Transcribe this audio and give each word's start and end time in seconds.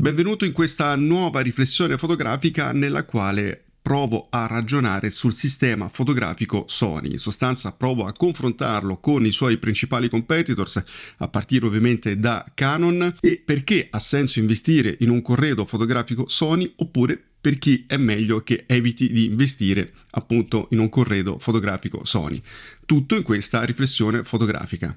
Benvenuto 0.00 0.46
in 0.46 0.52
questa 0.52 0.96
nuova 0.96 1.40
riflessione 1.40 1.98
fotografica 1.98 2.72
nella 2.72 3.04
quale 3.04 3.62
provo 3.82 4.28
a 4.30 4.46
ragionare 4.46 5.10
sul 5.10 5.34
sistema 5.34 5.90
fotografico 5.90 6.64
Sony, 6.68 7.10
in 7.10 7.18
sostanza 7.18 7.72
provo 7.72 8.06
a 8.06 8.12
confrontarlo 8.14 8.96
con 8.96 9.26
i 9.26 9.30
suoi 9.30 9.58
principali 9.58 10.08
competitors, 10.08 10.82
a 11.18 11.28
partire 11.28 11.66
ovviamente 11.66 12.18
da 12.18 12.50
Canon, 12.54 13.16
e 13.20 13.42
perché 13.44 13.88
ha 13.90 13.98
senso 13.98 14.38
investire 14.38 14.96
in 15.00 15.10
un 15.10 15.20
corredo 15.20 15.66
fotografico 15.66 16.28
Sony 16.28 16.72
oppure 16.76 17.22
per 17.38 17.58
chi 17.58 17.84
è 17.86 17.98
meglio 17.98 18.42
che 18.42 18.64
eviti 18.66 19.12
di 19.12 19.26
investire 19.26 19.92
appunto 20.12 20.68
in 20.70 20.78
un 20.78 20.88
corredo 20.88 21.36
fotografico 21.36 22.06
Sony. 22.06 22.40
Tutto 22.86 23.16
in 23.16 23.22
questa 23.22 23.64
riflessione 23.64 24.22
fotografica. 24.22 24.96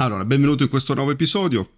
Allora, 0.00 0.24
benvenuto 0.24 0.62
in 0.62 0.70
questo 0.70 0.94
nuovo 0.94 1.10
episodio. 1.10 1.72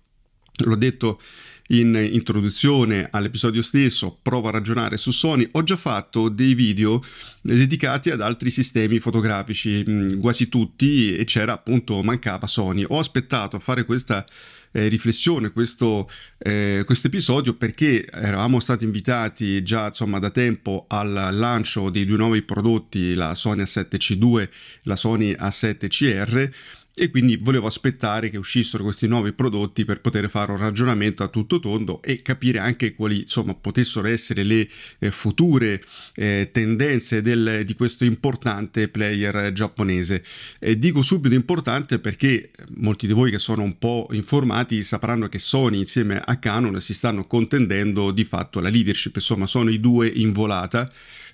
L'ho 0.65 0.77
detto 0.77 1.20
in 1.69 1.92
introduzione 2.12 3.09
all'episodio 3.10 3.62
stesso, 3.62 4.16
provo 4.23 4.46
a 4.46 4.52
ragionare 4.52 4.96
su 4.96 5.10
Sony. 5.10 5.48
Ho 5.52 5.65
già 5.65 5.74
fatto 5.74 6.29
dei 6.29 6.55
video 6.55 7.02
dedicati 7.41 8.10
ad 8.10 8.20
altri 8.20 8.51
sistemi 8.51 9.01
fotografici, 9.01 9.84
mm, 9.88 10.20
quasi 10.20 10.48
tutti, 10.48 11.16
e 11.16 11.24
c'era 11.24 11.55
appunto, 11.55 12.01
mancava 12.05 12.46
Sony. 12.46 12.84
Ho 12.87 13.01
aspettato 13.01 13.56
a 13.56 13.59
fare 13.59 13.84
questa 13.84 14.24
eh, 14.70 14.87
riflessione, 14.87 15.51
questo 15.51 16.09
eh, 16.38 16.87
episodio, 16.87 17.54
perché 17.54 18.07
eravamo 18.07 18.60
stati 18.60 18.84
invitati 18.84 19.65
già 19.65 19.87
insomma 19.87 20.20
da 20.20 20.30
tempo 20.30 20.84
al 20.87 21.30
lancio 21.32 21.91
dei 21.91 22.07
due 22.07 22.18
nuovi 22.18 22.43
prodotti, 22.43 23.15
la 23.15 23.34
Sony 23.34 23.62
A7C2 23.62 24.41
e 24.41 24.48
la 24.82 24.96
Sony 24.96 25.32
A7CR 25.32 26.51
e 26.95 27.10
quindi 27.10 27.37
volevo 27.37 27.66
aspettare 27.66 28.28
che 28.28 28.37
uscissero 28.37 28.82
questi 28.84 29.06
nuovi 29.06 29.32
prodotti 29.32 29.84
per 29.84 30.01
poter 30.01 30.28
fare 30.28 30.52
un 30.52 30.59
ragionamento 30.59 31.23
a 31.23 31.28
tutto 31.28 31.59
tondo 31.59 32.02
e 32.02 32.20
capire 32.20 32.59
anche 32.59 32.93
quali 32.93 33.21
insomma 33.21 33.54
potessero 33.54 34.07
essere 34.09 34.43
le 34.43 34.68
eh, 34.98 35.10
future 35.10 35.82
eh, 36.15 36.51
tendenze 36.52 37.23
del, 37.23 37.63
di 37.65 37.74
questo 37.74 38.04
importante 38.04 38.88
player 38.88 39.52
giapponese. 39.52 40.23
E 40.59 40.79
dico 40.79 41.02
subito 41.02 41.35
importante 41.35 41.98
perché 41.98 42.51
molti 42.76 43.07
di 43.07 43.15
voi 43.15 43.30
che 43.30 43.38
sono 43.38 43.63
un 43.63 43.79
po' 43.79 44.09
informati 44.13 44.82
sapranno 44.82 45.29
che 45.29 45.38
Sony 45.38 45.79
insieme 45.79 46.20
a 46.23 46.37
Canon 46.37 46.79
si 46.80 46.93
stanno 46.93 47.26
contendendo 47.26 48.10
di 48.10 48.24
fatto 48.24 48.60
la 48.60 48.68
leadership, 48.68 49.16
insomma 49.16 49.46
sono 49.46 49.70
i 49.70 49.80
due 49.80 50.09
in 50.09 50.32
volata, 50.32 50.90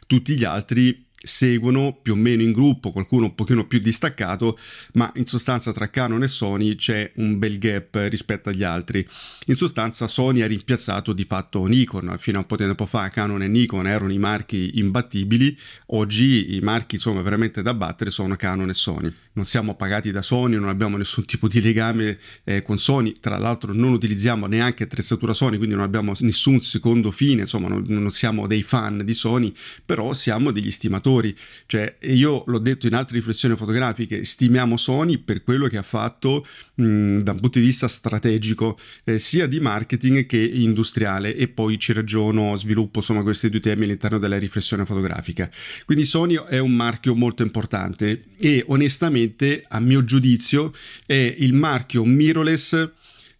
tutti 0.06 0.36
gli 0.36 0.44
altri 0.44 1.07
seguono 1.20 1.98
più 2.00 2.12
o 2.12 2.16
meno 2.16 2.42
in 2.42 2.52
gruppo, 2.52 2.92
qualcuno 2.92 3.26
un 3.26 3.34
pochino 3.34 3.66
più 3.66 3.78
distaccato, 3.80 4.56
ma 4.94 5.10
in 5.16 5.26
sostanza 5.26 5.72
tra 5.72 5.90
Canon 5.90 6.22
e 6.22 6.28
Sony 6.28 6.76
c'è 6.76 7.12
un 7.16 7.38
bel 7.38 7.58
gap 7.58 8.06
rispetto 8.08 8.48
agli 8.48 8.62
altri. 8.62 9.06
In 9.46 9.56
sostanza 9.56 10.06
Sony 10.06 10.42
ha 10.42 10.46
rimpiazzato 10.46 11.12
di 11.12 11.24
fatto 11.24 11.64
Nikon, 11.66 12.14
fino 12.18 12.38
a 12.38 12.40
un 12.40 12.46
po' 12.46 12.56
di 12.56 12.64
tempo 12.64 12.86
fa 12.86 13.08
Canon 13.08 13.42
e 13.42 13.48
Nikon 13.48 13.86
erano 13.86 14.12
i 14.12 14.18
marchi 14.18 14.78
imbattibili, 14.78 15.56
oggi 15.86 16.54
i 16.54 16.60
marchi 16.60 16.96
insomma 16.96 17.22
veramente 17.22 17.62
da 17.62 17.74
battere 17.74 18.10
sono 18.10 18.36
Canon 18.36 18.68
e 18.68 18.74
Sony. 18.74 19.12
Non 19.38 19.46
siamo 19.46 19.76
pagati 19.76 20.10
da 20.10 20.20
Sony, 20.20 20.56
non 20.56 20.68
abbiamo 20.68 20.96
nessun 20.96 21.24
tipo 21.24 21.46
di 21.46 21.60
legame 21.60 22.18
eh, 22.42 22.60
con 22.60 22.76
Sony, 22.76 23.12
tra 23.20 23.38
l'altro 23.38 23.72
non 23.72 23.92
utilizziamo 23.92 24.46
neanche 24.46 24.82
attrezzatura 24.82 25.32
Sony, 25.32 25.58
quindi 25.58 25.76
non 25.76 25.84
abbiamo 25.84 26.12
nessun 26.18 26.60
secondo 26.60 27.12
fine, 27.12 27.42
insomma 27.42 27.68
non, 27.68 27.84
non 27.86 28.10
siamo 28.10 28.48
dei 28.48 28.64
fan 28.64 29.04
di 29.04 29.14
Sony, 29.14 29.54
però 29.84 30.12
siamo 30.12 30.50
degli 30.50 30.72
stimatori. 30.72 31.32
Cioè, 31.66 31.98
io 32.00 32.42
l'ho 32.46 32.58
detto 32.58 32.88
in 32.88 32.94
altre 32.94 33.18
riflessioni 33.18 33.54
fotografiche, 33.54 34.24
stimiamo 34.24 34.76
Sony 34.76 35.18
per 35.18 35.44
quello 35.44 35.68
che 35.68 35.76
ha 35.76 35.82
fatto 35.82 36.44
mh, 36.74 37.18
da 37.18 37.30
un 37.30 37.38
punto 37.38 37.60
di 37.60 37.64
vista 37.64 37.86
strategico, 37.86 38.76
eh, 39.04 39.20
sia 39.20 39.46
di 39.46 39.60
marketing 39.60 40.26
che 40.26 40.42
industriale, 40.42 41.36
e 41.36 41.46
poi 41.46 41.78
ci 41.78 41.92
ragiono, 41.92 42.56
sviluppo 42.56 42.98
insomma 42.98 43.22
questi 43.22 43.48
due 43.50 43.60
temi 43.60 43.84
all'interno 43.84 44.18
della 44.18 44.36
riflessione 44.36 44.84
fotografica. 44.84 45.48
Quindi 45.84 46.04
Sony 46.04 46.34
è 46.48 46.58
un 46.58 46.72
marchio 46.72 47.14
molto 47.14 47.44
importante 47.44 48.24
e 48.36 48.64
onestamente, 48.66 49.26
a 49.68 49.80
mio 49.80 50.04
giudizio, 50.04 50.72
è 51.06 51.34
il 51.38 51.52
marchio 51.52 52.04
mirrorless 52.04 52.90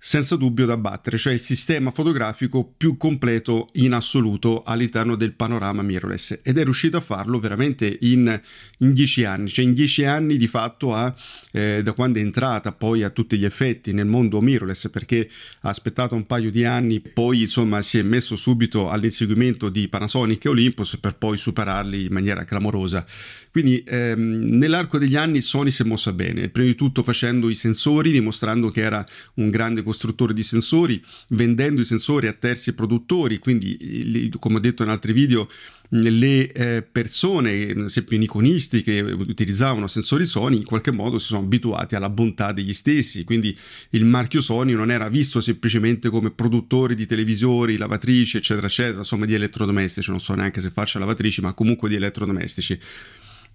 senza 0.00 0.36
dubbio 0.36 0.64
da 0.64 0.76
battere, 0.76 1.18
cioè 1.18 1.32
il 1.32 1.40
sistema 1.40 1.90
fotografico 1.90 2.72
più 2.76 2.96
completo 2.96 3.68
in 3.74 3.92
assoluto 3.92 4.62
all'interno 4.62 5.16
del 5.16 5.32
panorama 5.32 5.82
mirrorless 5.82 6.38
ed 6.42 6.56
è 6.56 6.62
riuscito 6.62 6.96
a 6.96 7.00
farlo 7.00 7.40
veramente 7.40 7.98
in, 8.02 8.40
in 8.78 8.92
dieci 8.92 9.24
anni, 9.24 9.48
cioè 9.48 9.64
in 9.64 9.74
dieci 9.74 10.04
anni 10.04 10.36
di 10.36 10.46
fatto 10.46 10.94
ha, 10.94 11.12
eh, 11.52 11.82
da 11.82 11.92
quando 11.92 12.20
è 12.20 12.22
entrata 12.22 12.70
poi 12.70 13.02
a 13.02 13.10
tutti 13.10 13.36
gli 13.36 13.44
effetti 13.44 13.92
nel 13.92 14.06
mondo 14.06 14.40
mirrorless 14.40 14.88
perché 14.88 15.28
ha 15.62 15.68
aspettato 15.68 16.14
un 16.14 16.26
paio 16.26 16.52
di 16.52 16.64
anni, 16.64 17.00
poi 17.00 17.42
insomma 17.42 17.82
si 17.82 17.98
è 17.98 18.02
messo 18.02 18.36
subito 18.36 18.90
all'inseguimento 18.90 19.68
di 19.68 19.88
Panasonic 19.88 20.44
e 20.44 20.48
Olympus 20.48 20.96
per 20.98 21.16
poi 21.16 21.36
superarli 21.36 22.04
in 22.04 22.12
maniera 22.12 22.44
clamorosa. 22.44 23.04
Quindi 23.50 23.82
ehm, 23.84 24.46
nell'arco 24.50 24.98
degli 24.98 25.16
anni 25.16 25.40
Sony 25.40 25.70
si 25.70 25.82
è 25.82 25.84
mossa 25.84 26.12
bene, 26.12 26.48
prima 26.48 26.68
di 26.68 26.76
tutto 26.76 27.02
facendo 27.02 27.48
i 27.48 27.54
sensori, 27.56 28.12
dimostrando 28.12 28.70
che 28.70 28.82
era 28.82 29.04
un 29.34 29.50
grande 29.50 29.82
costruttore 29.88 30.34
di 30.34 30.42
sensori, 30.42 31.02
vendendo 31.30 31.80
i 31.80 31.84
sensori 31.84 32.26
a 32.26 32.32
terzi 32.32 32.74
produttori, 32.74 33.38
quindi 33.38 34.30
come 34.38 34.56
ho 34.56 34.60
detto 34.60 34.82
in 34.82 34.90
altri 34.90 35.12
video 35.12 35.48
le 35.90 36.52
eh, 36.52 36.82
persone, 36.82 37.70
ad 37.70 37.78
esempio 37.78 38.16
i 38.16 38.18
niconisti 38.18 38.82
che 38.82 39.00
utilizzavano 39.00 39.86
sensori 39.86 40.26
Sony, 40.26 40.56
in 40.56 40.64
qualche 40.64 40.92
modo 40.92 41.18
si 41.18 41.28
sono 41.28 41.40
abituati 41.40 41.94
alla 41.94 42.10
bontà 42.10 42.52
degli 42.52 42.74
stessi, 42.74 43.24
quindi 43.24 43.56
il 43.90 44.04
marchio 44.04 44.42
Sony 44.42 44.74
non 44.74 44.90
era 44.90 45.08
visto 45.08 45.40
semplicemente 45.40 46.10
come 46.10 46.30
produttori 46.30 46.94
di 46.94 47.06
televisori, 47.06 47.78
lavatrici, 47.78 48.36
eccetera, 48.36 48.66
eccetera, 48.66 48.98
insomma 48.98 49.24
di 49.24 49.34
elettrodomestici, 49.34 50.10
non 50.10 50.20
so 50.20 50.34
neanche 50.34 50.60
se 50.60 50.68
faccia 50.70 50.98
lavatrici, 50.98 51.40
ma 51.40 51.54
comunque 51.54 51.88
di 51.88 51.94
elettrodomestici. 51.94 52.78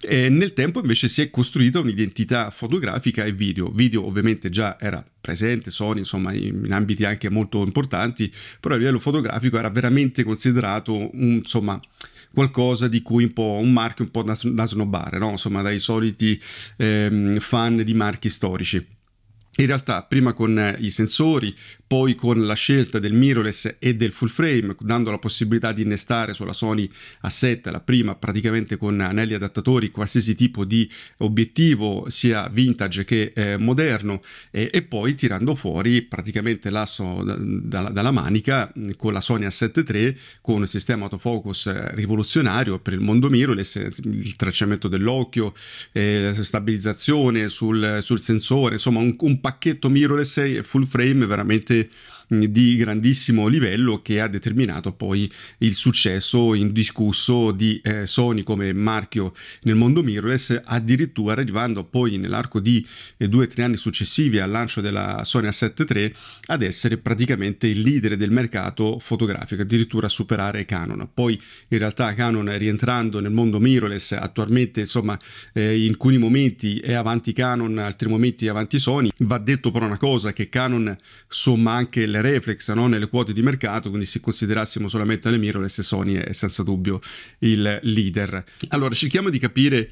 E 0.05 0.27
nel 0.29 0.53
tempo 0.53 0.79
invece 0.79 1.07
si 1.07 1.21
è 1.21 1.29
costruita 1.29 1.79
un'identità 1.79 2.49
fotografica 2.49 3.23
e 3.23 3.31
video. 3.31 3.71
Video 3.71 4.05
ovviamente 4.05 4.49
già 4.49 4.77
era 4.79 5.05
presente, 5.21 5.71
Sony 5.71 5.99
insomma 5.99 6.33
in, 6.33 6.67
ambiti 6.71 7.05
anche 7.05 7.29
molto 7.29 7.63
importanti, 7.63 8.31
però 8.59 8.75
a 8.75 8.77
livello 8.77 8.99
fotografico 8.99 9.57
era 9.57 9.69
veramente 9.69 10.23
considerato 10.23 10.93
un, 10.93 11.35
insomma 11.35 11.79
qualcosa 12.33 12.87
di 12.87 13.01
cui 13.01 13.23
un 13.23 13.33
po' 13.33 13.59
un 13.61 13.71
marchio 13.71 14.03
un 14.03 14.11
po' 14.11 14.23
da, 14.23 14.37
da 14.43 14.65
snobbare, 14.65 15.19
no? 15.19 15.31
insomma 15.31 15.61
dai 15.61 15.79
soliti 15.79 16.41
ehm, 16.77 17.39
fan 17.39 17.83
di 17.83 17.93
marchi 17.93 18.27
storici. 18.27 18.85
In 19.57 19.67
realtà 19.67 20.01
prima 20.01 20.33
con 20.33 20.75
i 20.79 20.89
sensori, 20.89 21.53
poi 21.85 22.15
con 22.15 22.43
la 22.43 22.55
scelta 22.55 22.97
del 22.97 23.13
mirrorless 23.13 23.75
e 23.77 23.93
del 23.93 24.11
full 24.11 24.29
frame, 24.29 24.75
dando 24.79 25.11
la 25.11 25.19
possibilità 25.19 25.71
di 25.71 25.83
innestare 25.83 26.33
sulla 26.33 26.53
Sony 26.53 26.89
A7, 27.27 27.69
la 27.69 27.79
prima 27.79 28.15
praticamente 28.15 28.77
con 28.77 28.99
anelli 28.99 29.35
adattatori, 29.35 29.91
qualsiasi 29.91 30.33
tipo 30.33 30.65
di 30.65 30.89
obiettivo, 31.17 32.05
sia 32.09 32.49
vintage 32.49 33.05
che 33.05 33.31
eh, 33.35 33.57
moderno, 33.57 34.21
e, 34.49 34.71
e, 34.73 34.81
poi 34.81 35.13
tirando 35.13 35.53
fuori 35.53 36.01
praticamente 36.01 36.71
l'asso 36.71 37.21
da, 37.23 37.35
da, 37.37 37.89
dalla 37.89 38.09
manica 38.09 38.73
con 38.97 39.13
la 39.13 39.21
Sony 39.21 39.45
A7 39.45 39.83
III, 39.87 40.17
con 40.41 40.61
un 40.61 40.65
sistema 40.65 41.03
autofocus 41.03 41.91
rivoluzionario 41.93 42.79
per 42.79 42.93
il 42.93 43.01
mondo 43.01 43.29
mirrorless, 43.29 43.75
il 43.75 44.35
tracciamento 44.35 44.87
dell'occhio, 44.87 45.53
eh, 45.91 46.33
stabilizzazione 46.35 47.49
sul, 47.49 47.99
sul, 48.01 48.19
sensore, 48.19 48.73
insomma 48.73 48.99
un, 48.99 49.15
un 49.19 49.41
pacchetto 49.43 49.89
mirrorless 49.89 50.61
full 50.61 50.85
frame 50.85 51.25
veramente 51.25 51.89
di 52.27 52.75
grandissimo 52.75 53.47
livello 53.47 54.01
che 54.01 54.21
ha 54.21 54.27
determinato 54.27 54.93
poi 54.93 55.31
il 55.59 55.73
successo 55.73 56.53
indiscusso 56.53 57.51
di 57.51 57.79
eh, 57.83 58.05
Sony 58.05 58.43
come 58.43 58.73
marchio 58.73 59.33
nel 59.63 59.75
mondo 59.75 60.03
mirrorless 60.03 60.61
addirittura 60.63 61.33
arrivando 61.33 61.83
poi 61.83 62.17
nell'arco 62.17 62.59
di 62.59 62.85
eh, 63.17 63.27
due 63.27 63.45
o 63.45 63.47
tre 63.47 63.63
anni 63.63 63.75
successivi 63.75 64.39
al 64.39 64.49
lancio 64.49 64.81
della 64.81 65.21
Sony 65.23 65.47
A7 65.47 65.85
III 65.93 66.15
ad 66.47 66.61
essere 66.61 66.97
praticamente 66.97 67.67
il 67.67 67.81
leader 67.81 68.15
del 68.15 68.31
mercato 68.31 68.99
fotografico 68.99 69.61
addirittura 69.61 70.07
a 70.07 70.09
superare 70.09 70.65
Canon. 70.65 71.09
Poi 71.13 71.39
in 71.69 71.77
realtà 71.77 72.13
Canon 72.13 72.57
rientrando 72.57 73.19
nel 73.19 73.31
mondo 73.31 73.59
mirrorless 73.59 74.13
attualmente 74.13 74.81
insomma 74.81 75.17
eh, 75.53 75.83
in 75.83 75.89
alcuni 75.89 76.17
momenti 76.17 76.79
è 76.79 76.93
avanti 76.93 77.33
Canon 77.33 77.77
altri 77.77 78.09
momenti 78.09 78.45
è 78.45 78.49
avanti 78.49 78.79
Sony. 78.79 79.09
Va 79.19 79.37
detto 79.37 79.71
però 79.71 79.85
una 79.85 79.97
cosa 79.97 80.33
che 80.33 80.49
Canon 80.49 80.95
somma 81.27 81.73
anche 81.73 82.05
le 82.13 82.21
reflex 82.21 82.71
no? 82.73 82.87
nelle 82.87 83.07
quote 83.07 83.33
di 83.33 83.41
mercato, 83.41 83.89
quindi 83.89 84.05
se 84.05 84.19
considerassimo 84.19 84.87
solamente 84.87 85.29
le 85.29 85.37
mirrorless, 85.37 85.81
Sony 85.81 86.15
è 86.15 86.31
senza 86.31 86.63
dubbio 86.63 86.99
il 87.39 87.79
leader. 87.81 88.43
Allora, 88.69 88.93
cerchiamo 88.93 89.29
di 89.29 89.39
capire 89.39 89.89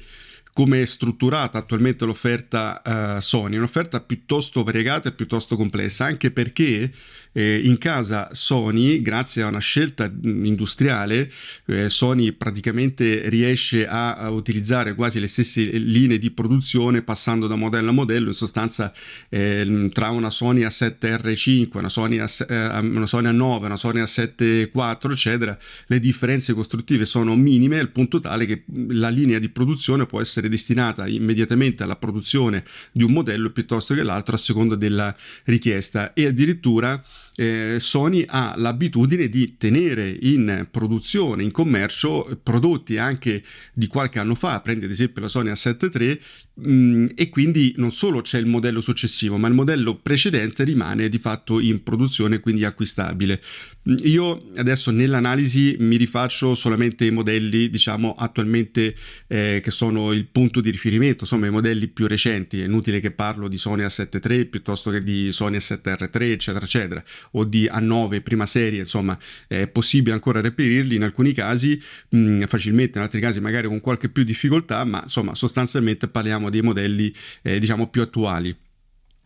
come 0.52 0.82
è 0.82 0.84
strutturata 0.84 1.58
attualmente 1.58 2.04
l'offerta 2.04 3.16
uh, 3.16 3.20
Sony, 3.20 3.56
un'offerta 3.56 4.00
piuttosto 4.00 4.62
variegata 4.62 5.08
e 5.08 5.12
piuttosto 5.12 5.56
complessa, 5.56 6.04
anche 6.04 6.30
perché 6.30 6.90
eh, 7.32 7.60
in 7.64 7.78
casa 7.78 8.28
Sony, 8.32 9.00
grazie 9.00 9.42
a 9.42 9.48
una 9.48 9.58
scelta 9.58 10.10
industriale, 10.22 11.30
eh, 11.66 11.88
Sony 11.88 12.32
praticamente 12.32 13.28
riesce 13.28 13.86
a, 13.86 14.14
a, 14.14 14.30
utilizzare 14.30 14.94
quasi 14.94 15.20
le 15.20 15.26
stesse 15.26 15.62
linee 15.62 16.18
di 16.18 16.30
produzione 16.30 17.02
passando 17.02 17.46
da 17.46 17.56
modello 17.56 17.90
a 17.90 17.92
modello, 17.92 18.28
in 18.28 18.34
sostanza 18.34 18.92
eh, 19.28 19.88
tra 19.92 20.10
una 20.10 20.30
Sony 20.30 20.62
A7R5, 20.62 21.68
una 21.78 21.88
Sony, 21.88 22.18
A, 22.18 22.30
eh, 22.48 22.78
una 22.78 23.06
Sony 23.06 23.28
A9, 23.28 23.64
una 23.64 23.76
Sony 23.76 24.00
A7 24.00 24.70
IV, 24.72 25.10
eccetera, 25.10 25.58
le 25.86 25.98
differenze 25.98 26.52
costruttive 26.54 27.04
sono 27.04 27.36
minime 27.36 27.78
al 27.78 27.90
punto 27.90 28.20
tale 28.20 28.46
che 28.46 28.64
la 28.88 29.08
linea 29.08 29.38
di 29.38 29.48
produzione 29.48 30.06
può 30.06 30.20
essere 30.20 30.48
destinata 30.48 31.06
immediatamente 31.06 31.82
alla 31.82 31.96
produzione 31.96 32.64
di 32.92 33.02
un 33.02 33.12
modello 33.12 33.50
piuttosto 33.50 33.94
che 33.94 34.02
l'altro 34.02 34.34
a 34.34 34.38
seconda 34.38 34.76
della 34.76 35.14
richiesta. 35.44 36.12
E 36.12 36.26
addirittura 36.26 37.02
eh, 37.36 37.76
Sony 37.78 38.24
ha 38.26 38.54
l'abitudine 38.56 39.28
di 39.28 39.56
tenere 39.56 40.16
in 40.20 40.66
produzione, 40.70 41.42
in 41.42 41.50
commercio, 41.50 42.38
prodotti 42.42 42.98
anche 42.98 43.42
di 43.72 43.86
qualche 43.86 44.18
anno 44.18 44.34
fa, 44.34 44.60
prendi 44.60 44.84
ad 44.84 44.90
esempio 44.90 45.22
la 45.22 45.28
Sony 45.28 45.50
A7 45.50 45.88
III, 45.98 46.20
mh, 46.54 47.06
e 47.14 47.28
quindi 47.30 47.74
non 47.76 47.90
solo 47.90 48.20
c'è 48.20 48.38
il 48.38 48.46
modello 48.46 48.80
successivo, 48.80 49.38
ma 49.38 49.48
il 49.48 49.54
modello 49.54 49.96
precedente 49.96 50.64
rimane 50.64 51.08
di 51.08 51.18
fatto 51.18 51.58
in 51.60 51.82
produzione, 51.82 52.40
quindi 52.40 52.64
acquistabile. 52.64 53.40
Io 54.04 54.48
adesso 54.56 54.90
nell'analisi 54.90 55.76
mi 55.80 55.96
rifaccio 55.96 56.54
solamente 56.54 57.06
i 57.06 57.10
modelli, 57.10 57.70
diciamo, 57.70 58.12
attualmente 58.12 58.94
eh, 59.26 59.60
che 59.62 59.70
sono 59.70 60.12
il 60.12 60.26
punto 60.26 60.60
di 60.60 60.70
riferimento, 60.70 61.24
insomma 61.24 61.46
i 61.46 61.50
modelli 61.50 61.88
più 61.88 62.06
recenti, 62.06 62.60
è 62.60 62.64
inutile 62.64 63.00
che 63.00 63.10
parlo 63.10 63.48
di 63.48 63.56
Sony 63.56 63.82
A7 63.82 64.18
III 64.22 64.44
piuttosto 64.46 64.90
che 64.90 65.02
di 65.02 65.32
Sony 65.32 65.56
A7R3, 65.56 66.22
eccetera, 66.22 66.64
eccetera 66.64 67.02
o 67.32 67.44
di 67.44 67.64
A9 67.64 68.22
prima 68.22 68.46
serie, 68.46 68.80
insomma 68.80 69.18
è 69.46 69.66
possibile 69.66 70.14
ancora 70.14 70.40
reperirli 70.40 70.94
in 70.94 71.02
alcuni 71.02 71.32
casi 71.32 71.80
mh, 72.08 72.44
facilmente, 72.44 72.98
in 72.98 73.04
altri 73.04 73.20
casi 73.20 73.40
magari 73.40 73.66
con 73.66 73.80
qualche 73.80 74.08
più 74.08 74.22
difficoltà, 74.24 74.84
ma 74.84 75.00
insomma 75.02 75.34
sostanzialmente 75.34 76.08
parliamo 76.08 76.50
dei 76.50 76.62
modelli 76.62 77.12
eh, 77.42 77.58
diciamo 77.58 77.88
più 77.88 78.02
attuali. 78.02 78.56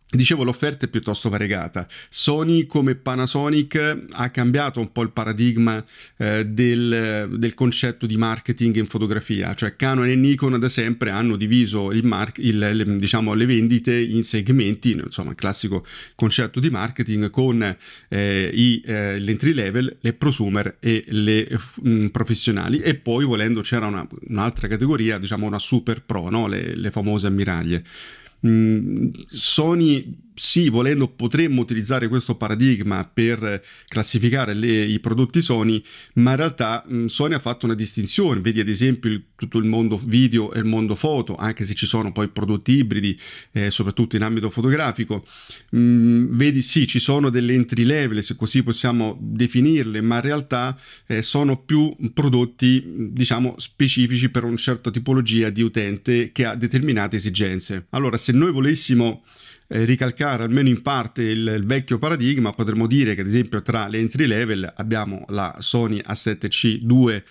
Dicevo, 0.09 0.45
l'offerta 0.45 0.85
è 0.85 0.89
piuttosto 0.89 1.27
variegata. 1.27 1.85
Sony, 2.07 2.65
come 2.65 2.95
Panasonic, 2.95 4.05
ha 4.11 4.29
cambiato 4.29 4.79
un 4.79 4.93
po' 4.93 5.01
il 5.01 5.11
paradigma 5.11 5.83
eh, 6.15 6.45
del, 6.45 7.27
del, 7.37 7.53
concetto 7.53 8.05
di 8.05 8.15
marketing 8.15 8.77
in 8.77 8.85
fotografia. 8.85 9.53
Cioè, 9.53 9.75
Canon 9.75 10.07
e 10.07 10.15
Nikon 10.15 10.57
da 10.59 10.69
sempre 10.69 11.09
hanno 11.09 11.35
diviso 11.35 11.91
il 11.91 12.05
mar- 12.05 12.31
il, 12.37 12.57
le, 12.57 12.95
diciamo, 12.95 13.33
le 13.33 13.45
vendite 13.45 13.99
in 13.99 14.23
segmenti, 14.23 14.91
insomma, 14.91 15.31
il 15.31 15.35
classico 15.35 15.85
concetto 16.15 16.61
di 16.61 16.69
marketing 16.69 17.29
con 17.29 17.75
eh, 18.07 18.51
i, 18.53 18.81
eh, 18.85 19.19
l'entry 19.19 19.51
level, 19.51 19.97
le 19.99 20.13
prosumer 20.13 20.77
e 20.79 21.03
le 21.09 21.49
mh, 21.81 21.89
mm, 21.89 22.07
professionali. 22.07 22.79
E 22.79 22.95
poi, 22.95 23.25
volendo, 23.25 23.59
c'era 23.59 23.87
una, 23.87 24.07
un'altra 24.29 24.69
categoria, 24.69 25.17
diciamo 25.17 25.45
una 25.45 25.59
super 25.59 26.01
pro, 26.01 26.29
no? 26.29 26.47
le, 26.47 26.77
le 26.77 26.91
famose 26.91 27.27
ammiraglie. 27.27 27.83
Mm, 28.43 29.13
Sony 29.29 30.15
sì, 30.39 30.69
volendo 30.69 31.07
potremmo 31.07 31.61
utilizzare 31.61 32.07
questo 32.07 32.35
paradigma 32.35 33.09
per 33.11 33.59
classificare 33.87 34.53
le, 34.53 34.83
i 34.85 34.99
prodotti 34.99 35.41
Sony, 35.41 35.81
ma 36.15 36.31
in 36.31 36.37
realtà 36.37 36.83
mh, 36.87 37.05
Sony 37.05 37.33
ha 37.33 37.39
fatto 37.39 37.65
una 37.65 37.73
distinzione, 37.73 38.39
vedi 38.39 38.59
ad 38.59 38.69
esempio 38.69 39.09
il, 39.09 39.23
tutto 39.35 39.57
il 39.57 39.65
mondo 39.65 39.97
video 39.97 40.53
e 40.53 40.59
il 40.59 40.65
mondo 40.65 40.93
foto, 40.93 41.35
anche 41.35 41.65
se 41.65 41.73
ci 41.73 41.87
sono 41.87 42.11
poi 42.11 42.27
prodotti 42.27 42.73
ibridi, 42.73 43.17
eh, 43.51 43.71
soprattutto 43.71 44.15
in 44.15 44.21
ambito 44.21 44.51
fotografico, 44.51 45.25
mh, 45.71 46.35
vedi 46.37 46.61
sì, 46.61 46.85
ci 46.85 46.99
sono 46.99 47.29
delle 47.29 47.53
entry 47.53 47.83
level, 47.83 48.23
se 48.23 48.35
così 48.35 48.61
possiamo 48.61 49.17
definirle, 49.19 50.01
ma 50.01 50.17
in 50.17 50.21
realtà 50.21 50.79
eh, 51.07 51.23
sono 51.23 51.57
più 51.57 51.95
prodotti, 52.13 53.09
diciamo, 53.11 53.55
specifici 53.57 54.29
per 54.29 54.43
una 54.43 54.55
certa 54.55 54.91
tipologia 54.91 55.49
di 55.49 55.63
utente 55.63 56.31
che 56.31 56.45
ha 56.45 56.53
determinate 56.53 57.17
esigenze. 57.17 57.87
Allora, 57.89 58.17
se 58.17 58.31
noi 58.33 58.51
volessimo 58.51 59.23
eh, 59.67 59.83
ricalcare 59.83 60.43
almeno 60.43 60.69
in 60.69 60.81
parte 60.81 61.23
il, 61.23 61.45
il, 61.57 61.65
vecchio 61.65 61.99
paradigma, 61.99 62.53
potremmo 62.53 62.87
dire 62.87 63.15
che 63.15 63.21
ad 63.21 63.27
esempio 63.27 63.61
tra 63.61 63.87
le 63.87 63.99
entry 63.99 64.25
level 64.25 64.71
abbiamo 64.75 65.25
la 65.29 65.55
Sony 65.59 66.01
A7C2 66.05 67.23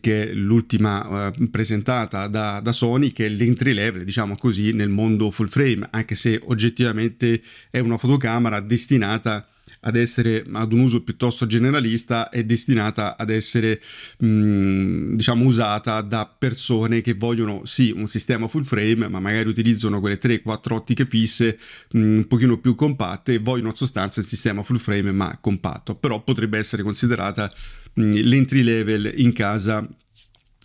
che 0.00 0.30
è 0.30 0.32
l'ultima 0.32 1.28
uh, 1.28 1.50
presentata 1.50 2.26
da, 2.26 2.60
da, 2.60 2.72
Sony, 2.72 3.12
che 3.12 3.26
è 3.26 3.28
l'entry 3.28 3.74
level, 3.74 4.04
diciamo 4.04 4.34
così, 4.36 4.72
nel 4.72 4.88
mondo 4.88 5.30
full 5.30 5.48
frame, 5.48 5.86
anche 5.90 6.14
se 6.14 6.40
oggettivamente 6.44 7.42
è 7.70 7.80
una 7.80 7.98
fotocamera 7.98 8.60
destinata 8.60 9.46
ad 9.86 9.96
essere 9.96 10.44
ad 10.52 10.72
un 10.72 10.80
uso 10.80 11.02
piuttosto 11.02 11.46
generalista 11.46 12.28
è 12.30 12.42
destinata 12.44 13.16
ad 13.16 13.30
essere 13.30 13.80
diciamo 14.18 15.44
usata 15.44 16.00
da 16.00 16.26
persone 16.26 17.00
che 17.00 17.14
vogliono 17.14 17.64
sì 17.64 17.92
un 17.94 18.06
sistema 18.06 18.48
full 18.48 18.62
frame 18.62 19.08
ma 19.08 19.20
magari 19.20 19.48
utilizzano 19.48 20.00
quelle 20.00 20.18
3-4 20.18 20.72
ottiche 20.72 21.06
fisse 21.06 21.58
un 21.92 22.26
pochino 22.26 22.58
più 22.58 22.74
compatte 22.74 23.34
e 23.34 23.38
vogliono 23.38 23.68
in 23.68 23.76
sostanza 23.76 24.20
il 24.20 24.26
sistema 24.26 24.62
full 24.62 24.78
frame 24.78 25.12
ma 25.12 25.36
compatto 25.40 25.94
però 25.94 26.22
potrebbe 26.22 26.58
essere 26.58 26.82
considerata 26.82 27.52
l'entry 27.94 28.62
level 28.62 29.12
in 29.16 29.32
casa 29.32 29.86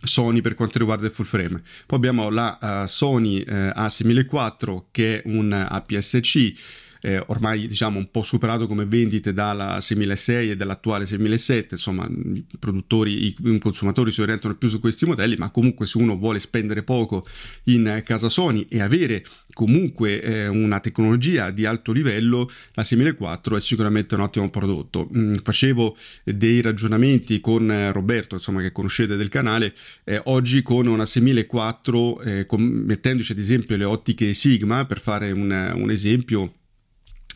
Sony 0.02 0.40
per 0.40 0.54
quanto 0.54 0.80
riguarda 0.80 1.08
il 1.08 1.12
full 1.12 1.26
frame. 1.26 1.62
Poi 1.86 1.98
abbiamo 1.98 2.30
la 2.30 2.58
uh, 2.62 2.88
Sony 2.88 3.42
uh, 3.42 3.52
A6004 3.52 4.84
che 4.92 5.22
è 5.22 5.28
un 5.28 5.52
APS-C 5.52 6.88
eh, 7.02 7.24
ormai 7.28 7.68
diciamo 7.68 7.98
un 7.98 8.10
po' 8.12 8.24
superato 8.24 8.68
come 8.68 8.86
vendite 8.86 9.34
dalla 9.34 9.80
6006 9.80 10.52
e 10.52 10.56
dall'attuale 10.56 11.06
6007, 11.06 11.76
insomma 11.76 12.08
i 12.08 12.46
produttori, 12.58 13.28
i 13.28 13.58
consumatori 13.60 14.12
si 14.12 14.22
orientano 14.22 14.56
più 14.56 14.68
su 14.68 14.80
questi 14.80 15.06
modelli, 15.06 15.36
ma 15.36 15.50
comunque 15.50 15.86
se 15.86 15.98
uno 15.98 16.18
vuole 16.18 16.40
spendere 16.40 16.84
poco 16.84 17.26
in 17.66 18.02
casa 18.04 18.30
Sony 18.30 18.66
e 18.70 18.82
avere 18.82 19.26
comunque 19.54 20.22
eh, 20.22 20.48
una 20.48 20.80
tecnologia 20.80 21.52
di 21.52 21.66
alto 21.66 21.92
livello, 21.92 22.50
la 22.74 22.84
6004 22.84 23.58
è 23.58 23.62
sicuramente 23.62 24.16
un 24.16 24.22
ottimo 24.22 24.50
prodotto. 24.50 25.10
Mm, 25.16 25.36
facevo 25.44 25.96
dei 26.24 26.62
ragionamenti 26.62 27.40
con 27.40 27.92
Roberto, 27.92 28.36
insomma 28.36 28.62
che 28.62 28.72
conoscete 28.72 29.16
del 29.16 29.30
canale, 29.30 29.74
eh, 30.04 30.22
oggi 30.26 30.62
con 30.62 30.88
una 30.88 31.06
6004 31.06 32.22
eh, 32.22 32.46
com- 32.46 32.62
mettendoci 32.62 33.32
ad 33.32 33.38
esempio 33.38 33.78
le 33.78 33.86
ottiche 33.86 34.34
Sigma 34.34 34.86
per 34.86 35.00
fare 35.00 35.32
un, 35.32 35.74
un 35.76 35.92
esempio 35.92 36.54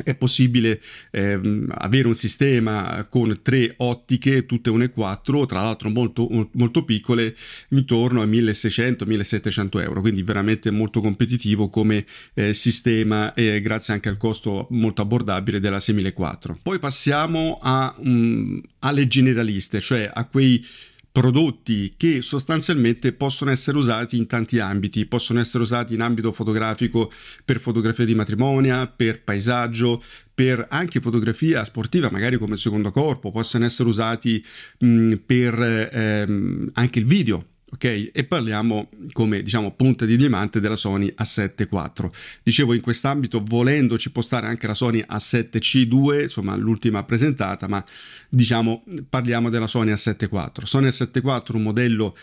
è 0.03 0.15
possibile 0.15 0.81
ehm, 1.11 1.71
avere 1.77 2.07
un 2.07 2.15
sistema 2.15 3.05
con 3.09 3.39
tre 3.43 3.73
ottiche, 3.77 4.45
tutte 4.45 4.71
1,4, 4.71 5.45
tra 5.45 5.61
l'altro 5.61 5.89
molto, 5.89 6.49
molto 6.53 6.83
piccole, 6.83 7.35
intorno 7.69 8.21
a 8.21 8.25
1600-1700 8.25 9.81
euro, 9.81 10.01
quindi 10.01 10.23
veramente 10.23 10.71
molto 10.71 10.99
competitivo 10.99 11.69
come 11.69 12.05
eh, 12.33 12.53
sistema 12.53 13.33
e 13.33 13.61
grazie 13.61 13.93
anche 13.93 14.09
al 14.09 14.17
costo 14.17 14.67
molto 14.71 15.03
abbordabile 15.03 15.59
della 15.59 15.79
6004. 15.79 16.57
Poi 16.63 16.79
passiamo 16.79 17.59
a, 17.61 17.93
um, 17.99 18.59
alle 18.79 19.07
generaliste, 19.07 19.79
cioè 19.79 20.09
a 20.11 20.25
quei 20.25 20.65
prodotti 21.13 21.93
che 21.95 22.23
sostanzialmente 22.23 23.13
possono 23.13 23.51
essere 23.51 23.77
usati 23.77 24.17
in 24.17 24.25
tanti 24.25 24.57
ambiti, 24.57 25.05
possono 25.05 25.39
essere 25.39 25.61
usati 25.61 25.93
in 25.93 26.01
ambito 26.01 26.31
fotografico 26.31 27.11
per 27.45 27.59
fotografia 27.59 28.03
di 28.03 28.15
matrimonio, 28.15 28.91
per 28.95 29.21
paesaggio, 29.23 30.01
per 30.33 30.65
anche 30.71 30.99
fotografia 30.99 31.63
sportiva, 31.65 32.09
magari 32.09 32.39
come 32.39 32.57
secondo 32.57 32.89
corpo, 32.89 33.31
possono 33.31 33.63
essere 33.63 33.87
usati 33.87 34.43
mh, 34.79 35.13
per 35.23 35.89
ehm, 35.93 36.69
anche 36.73 36.97
il 36.97 37.05
video, 37.05 37.45
ok? 37.73 38.11
E 38.13 38.23
parliamo 38.23 38.87
come 39.11 39.41
diciamo 39.41 39.71
punta 39.71 40.05
di 40.05 40.15
diamante 40.15 40.59
della 40.59 40.75
Sony 40.75 41.13
A7 41.19 41.67
IV. 41.69 42.09
Dicevo 42.43 42.73
in 42.73 42.81
quest'ambito 42.81 43.43
volendo 43.43 43.97
ci 43.97 44.11
può 44.11 44.21
stare 44.21 44.47
anche 44.47 44.67
la 44.67 44.75
Sony 44.75 45.03
A7C2, 45.07 46.21
insomma 46.23 46.55
l'ultima 46.55 47.03
presentata, 47.03 47.67
ma 47.67 47.83
diciamo 48.29 48.83
parliamo 49.09 49.49
della 49.49 49.67
Sony 49.67 49.91
A7 49.91 50.29
IV. 50.31 50.63
Sony 50.63 50.87
A7 50.87 51.09
IV 51.17 51.55
un 51.55 51.63
modello 51.63 52.15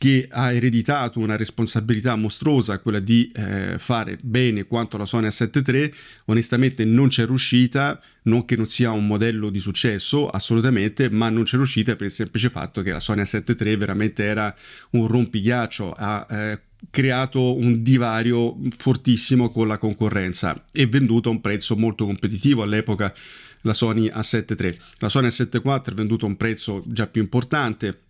che 0.00 0.26
ha 0.30 0.50
ereditato 0.50 1.18
una 1.18 1.36
responsabilità 1.36 2.16
mostruosa, 2.16 2.78
quella 2.78 3.00
di 3.00 3.30
eh, 3.34 3.74
fare 3.76 4.16
bene 4.22 4.64
quanto 4.64 4.96
la 4.96 5.04
Sony 5.04 5.26
A7 5.26 5.60
III, 5.62 5.94
onestamente 6.24 6.86
non 6.86 7.08
c'è 7.08 7.26
riuscita, 7.26 8.00
non 8.22 8.46
che 8.46 8.56
non 8.56 8.64
sia 8.64 8.92
un 8.92 9.06
modello 9.06 9.50
di 9.50 9.58
successo, 9.58 10.30
assolutamente, 10.30 11.10
ma 11.10 11.28
non 11.28 11.42
c'è 11.42 11.56
riuscita 11.56 11.96
per 11.96 12.06
il 12.06 12.12
semplice 12.12 12.48
fatto 12.48 12.80
che 12.80 12.92
la 12.92 12.98
Sony 12.98 13.20
A7 13.20 13.62
III 13.62 13.76
veramente 13.76 14.24
era 14.24 14.56
un 14.92 15.06
rompighiaccio, 15.06 15.92
ha 15.92 16.26
eh, 16.30 16.60
creato 16.88 17.54
un 17.54 17.82
divario 17.82 18.56
fortissimo 18.74 19.50
con 19.50 19.68
la 19.68 19.76
concorrenza 19.76 20.64
e 20.72 20.86
venduto 20.86 21.28
a 21.28 21.32
un 21.32 21.42
prezzo 21.42 21.76
molto 21.76 22.06
competitivo 22.06 22.62
all'epoca 22.62 23.12
la 23.60 23.74
Sony 23.74 24.06
A7 24.06 24.58
III. 24.58 24.78
La 25.00 25.10
Sony 25.10 25.26
A7 25.26 25.60
IV 25.62 25.90
è 25.90 25.94
venduta 25.94 26.24
a 26.24 26.28
un 26.28 26.38
prezzo 26.38 26.82
già 26.86 27.06
più 27.06 27.20
importante, 27.20 28.04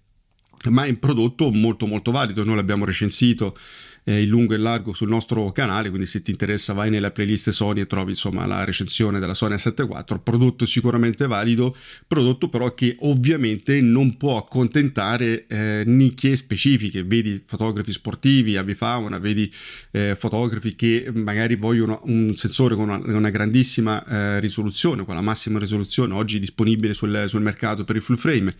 ma 0.69 0.85
è 0.85 0.91
un 0.91 0.99
prodotto 0.99 1.51
molto 1.51 1.87
molto 1.87 2.11
valido, 2.11 2.45
noi 2.45 2.57
l'abbiamo 2.57 2.85
recensito 2.85 3.57
eh, 4.05 4.23
in 4.23 4.29
lungo 4.29 4.53
e 4.53 4.57
in 4.57 4.63
largo 4.63 4.93
sul 4.93 5.09
nostro 5.09 5.51
canale, 5.53 5.89
quindi 5.89 6.07
se 6.07 6.23
ti 6.23 6.31
interessa 6.31 6.73
vai 6.73 6.91
nella 6.91 7.11
playlist 7.11 7.51
Sony 7.51 7.81
e 7.81 7.87
trovi 7.87 8.11
insomma 8.11 8.47
la 8.47 8.65
recensione 8.65 9.19
della 9.19 9.35
Sony 9.35 9.55
A7 9.55 9.83
IV, 9.83 10.21
prodotto 10.23 10.67
sicuramente 10.67 11.27
valido, 11.27 11.75
prodotto 12.07 12.49
però 12.49 12.75
che 12.75 12.97
ovviamente 13.01 13.81
non 13.81 14.17
può 14.17 14.37
accontentare 14.37 15.47
eh, 15.47 15.83
nicchie 15.87 16.37
specifiche, 16.37 17.05
vedi 17.05 17.43
fotografi 17.45 17.93
sportivi, 17.93 18.57
avifauna, 18.57 19.19
vedi 19.19 19.51
eh, 19.93 20.15
fotografi 20.15 20.75
che 20.75 21.11
magari 21.13 21.57
vogliono 21.57 22.01
un 22.05 22.35
sensore 22.35 22.75
con 22.75 22.89
una, 22.89 23.17
una 23.17 23.31
grandissima 23.31 24.05
eh, 24.05 24.41
risoluzione, 24.41 25.05
con 25.05 25.15
la 25.15 25.21
massima 25.21 25.59
risoluzione 25.59 26.15
oggi 26.15 26.39
disponibile 26.39 26.95
sul, 26.95 27.25
sul 27.27 27.43
mercato 27.43 27.85
per 27.85 27.97
il 27.97 28.03
full 28.03 28.17
frame 28.17 28.55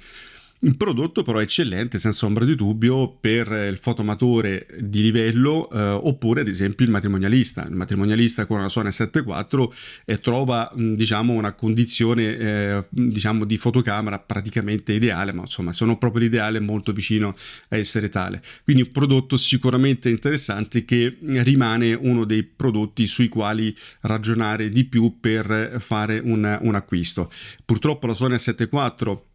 un 0.63 0.77
prodotto 0.77 1.23
però 1.23 1.41
eccellente, 1.41 1.99
senza 1.99 2.27
ombra 2.27 2.45
di 2.45 2.55
dubbio, 2.55 3.17
per 3.19 3.49
il 3.71 3.79
fotomatore 3.79 4.67
di 4.79 5.01
livello 5.01 5.71
eh, 5.71 5.81
oppure 5.81 6.43
ad 6.43 6.49
esempio 6.49 6.85
il 6.85 6.91
matrimonialista. 6.91 7.65
Il 7.67 7.75
matrimonialista 7.75 8.45
con 8.45 8.59
una 8.59 8.69
Sony 8.69 8.91
7.4 8.91 9.69
eh, 10.05 10.21
trova 10.21 10.71
diciamo 10.75 11.33
una 11.33 11.53
condizione 11.55 12.37
eh, 12.37 12.85
diciamo 12.91 13.45
di 13.45 13.57
fotocamera 13.57 14.19
praticamente 14.19 14.93
ideale, 14.93 15.33
ma 15.33 15.43
insomma 15.43 15.73
sono 15.73 15.97
proprio 15.97 16.25
l'ideale 16.25 16.61
molto 16.61 16.93
vicino 16.93 17.35
a 17.69 17.77
essere 17.77 18.11
tale. 18.11 18.43
Quindi 18.63 18.83
un 18.83 18.91
prodotto 18.91 19.39
sicuramente 19.39 20.11
interessante 20.11 20.85
che 20.85 21.17
rimane 21.21 21.95
uno 21.95 22.25
dei 22.25 22.43
prodotti 22.43 23.07
sui 23.07 23.29
quali 23.29 23.75
ragionare 24.03 24.69
di 24.69 24.85
più 24.85 25.19
per 25.21 25.77
fare 25.79 26.19
un, 26.19 26.59
un 26.61 26.75
acquisto. 26.75 27.31
Purtroppo 27.65 28.07
la 28.07 28.15
Sony 28.15 28.35
7.4 28.35 29.29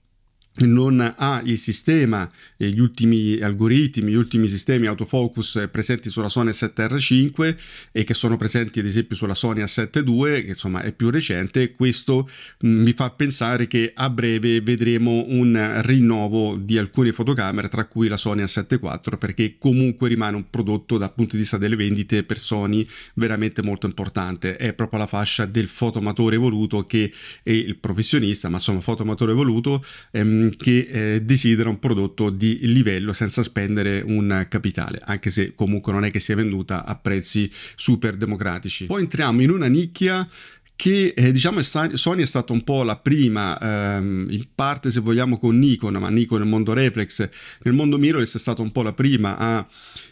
non 0.57 1.13
ha 1.17 1.41
il 1.43 1.57
sistema, 1.57 2.27
gli 2.55 2.79
ultimi 2.79 3.39
algoritmi, 3.41 4.12
gli 4.12 4.15
ultimi 4.15 4.47
sistemi 4.47 4.88
autofocus 4.88 5.67
presenti 5.69 6.09
sulla 6.09 6.29
Sony 6.29 6.51
A7R5 6.51 7.55
e 7.91 8.03
che 8.05 8.13
sono 8.13 8.38
presenti 8.38 8.79
ad 8.79 8.85
esempio 8.85 9.15
sulla 9.17 9.33
Sony 9.33 9.62
A7 9.62 10.07
II, 10.07 10.43
che 10.43 10.50
insomma 10.50 10.81
è 10.81 10.93
più 10.93 11.09
recente, 11.09 11.74
questo 11.74 12.29
mm, 12.65 12.83
mi 12.83 12.93
fa 12.93 13.09
pensare 13.09 13.67
che 13.67 13.91
a 13.93 14.09
breve 14.09 14.62
vedremo 14.62 15.25
un 15.27 15.81
rinnovo 15.83 16.55
di 16.55 16.77
alcune 16.77 17.12
fotocamere, 17.12 17.67
tra 17.67 17.85
cui 17.85 18.07
la 18.07 18.17
Sony 18.17 18.43
A7 18.43 18.79
IV, 18.81 19.17
perché 19.17 19.57
comunque 19.57 20.07
rimane 20.07 20.38
un 20.38 20.50
prodotto 20.50 20.97
dal 20.97 21.13
punto 21.13 21.35
di 21.35 21.41
vista 21.41 21.57
delle 21.57 21.75
vendite 21.75 22.24
per 22.24 22.39
Sony 22.39 22.88
veramente 23.15 23.62
molto 23.62 23.88
importante. 23.88 24.55
È 24.55 24.71
proprio 24.74 25.00
la 25.00 25.07
fascia 25.07 25.45
del 25.45 25.67
fotomatore 25.67 26.35
evoluto 26.35 26.83
che 26.85 27.12
è 27.43 27.51
il 27.51 27.77
professionista, 27.77 28.47
ma 28.47 28.55
insomma 28.55 28.79
fotomatore 28.79 29.33
evoluto. 29.33 29.83
Ehm, 30.12 30.45
che 30.58 30.88
eh, 30.90 31.22
desidera 31.22 31.70
un 31.70 31.80
prodotto 31.80 32.30
di 32.30 32.60
livello 32.64 33.14
senza 33.14 33.44
spendere 33.44 34.02
un 34.02 34.46
capitale, 34.50 35.02
anche 35.04 35.30
se 35.30 35.54
comunque 35.56 35.92
non 35.92 36.06
è 36.06 36.12
che 36.12 36.20
sia 36.20 36.36
venduta 36.36 36.86
a 36.86 36.96
prezzi 36.96 37.50
super 37.75 38.16
democratici. 38.16 38.86
Poi 38.86 39.02
entriamo 39.02 39.42
in 39.42 39.50
una 39.52 39.68
nicchia 39.68 40.28
che 40.75 41.14
eh, 41.16 41.32
diciamo 41.32 41.62
Sony 41.62 42.22
è 42.22 42.25
stata 42.25 42.52
un 42.52 42.64
po' 42.64 42.84
la 42.84 42.98
prima, 42.98 43.58
ehm, 43.60 44.28
in 44.30 44.46
parte 44.54 44.92
se 44.92 45.00
vogliamo 45.00 45.40
con 45.40 45.58
Nikon, 45.58 45.94
ma 45.94 46.10
Nikon 46.10 46.40
nel 46.40 46.50
mondo 46.50 46.74
reflex, 46.74 47.30
nel 47.64 47.74
mondo 47.74 47.98
mirrorless 47.98 48.36
è 48.36 48.40
stata 48.40 48.62
un 48.62 48.72
po' 48.72 48.82
la 48.82 48.94
prima 48.94 49.38
a 49.38 49.66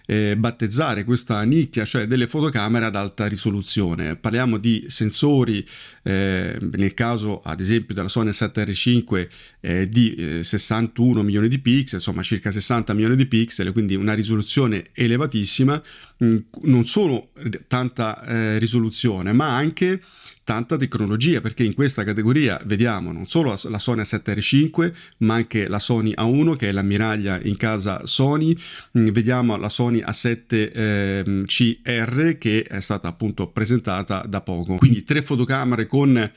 eh, 0.05 0.35
battezzare 0.37 1.03
questa 1.03 1.41
nicchia, 1.43 1.85
cioè 1.85 2.07
delle 2.07 2.27
fotocamere 2.27 2.85
ad 2.85 2.95
alta 2.95 3.25
risoluzione. 3.27 4.15
Parliamo 4.15 4.57
di 4.57 4.85
sensori, 4.87 5.65
eh, 6.03 6.57
nel 6.59 6.93
caso 6.93 7.41
ad 7.41 7.59
esempio 7.59 7.93
della 7.93 8.09
Sony 8.09 8.31
7R5 8.31 9.27
eh, 9.61 9.89
di 9.89 10.41
61 10.43 11.19
eh, 11.19 11.23
milioni 11.23 11.47
di 11.47 11.59
pixel, 11.59 11.99
insomma 11.99 12.21
circa 12.21 12.51
60 12.51 12.93
milioni 12.93 13.15
di 13.15 13.25
pixel, 13.25 13.71
quindi 13.71 13.95
una 13.95 14.13
risoluzione 14.13 14.83
elevatissima, 14.93 15.81
mh, 16.17 16.25
mm, 16.25 16.37
non 16.63 16.85
solo 16.85 17.29
tanta 17.67 18.23
eh, 18.25 18.59
risoluzione, 18.59 19.33
ma 19.33 19.55
anche 19.55 20.01
tanta 20.43 20.77
tecnologia, 20.77 21.41
perché 21.41 21.63
in 21.63 21.73
questa 21.73 22.03
categoria 22.03 22.59
vediamo 22.65 23.11
non 23.11 23.27
solo 23.27 23.57
la 23.63 23.79
Sony 23.79 24.01
A7R5, 24.01 24.93
ma 25.19 25.35
anche 25.35 25.67
la 25.67 25.79
Sony 25.79 26.13
A1 26.17 26.55
che 26.55 26.69
è 26.69 26.71
l'ammiraglia 26.71 27.39
in 27.43 27.55
casa 27.55 28.05
Sony, 28.05 28.55
mm, 28.97 29.09
vediamo 29.09 29.55
la 29.55 29.69
Sony 29.69 29.92
Sony 29.93 30.01
A7 30.01 30.71
eh, 30.73 31.43
CR 31.45 32.37
che 32.37 32.63
è 32.63 32.79
stata 32.79 33.07
appunto 33.07 33.47
presentata 33.47 34.23
da 34.27 34.41
poco. 34.41 34.75
Quindi 34.77 35.03
tre 35.03 35.21
fotocamere 35.21 35.85
con 35.85 36.31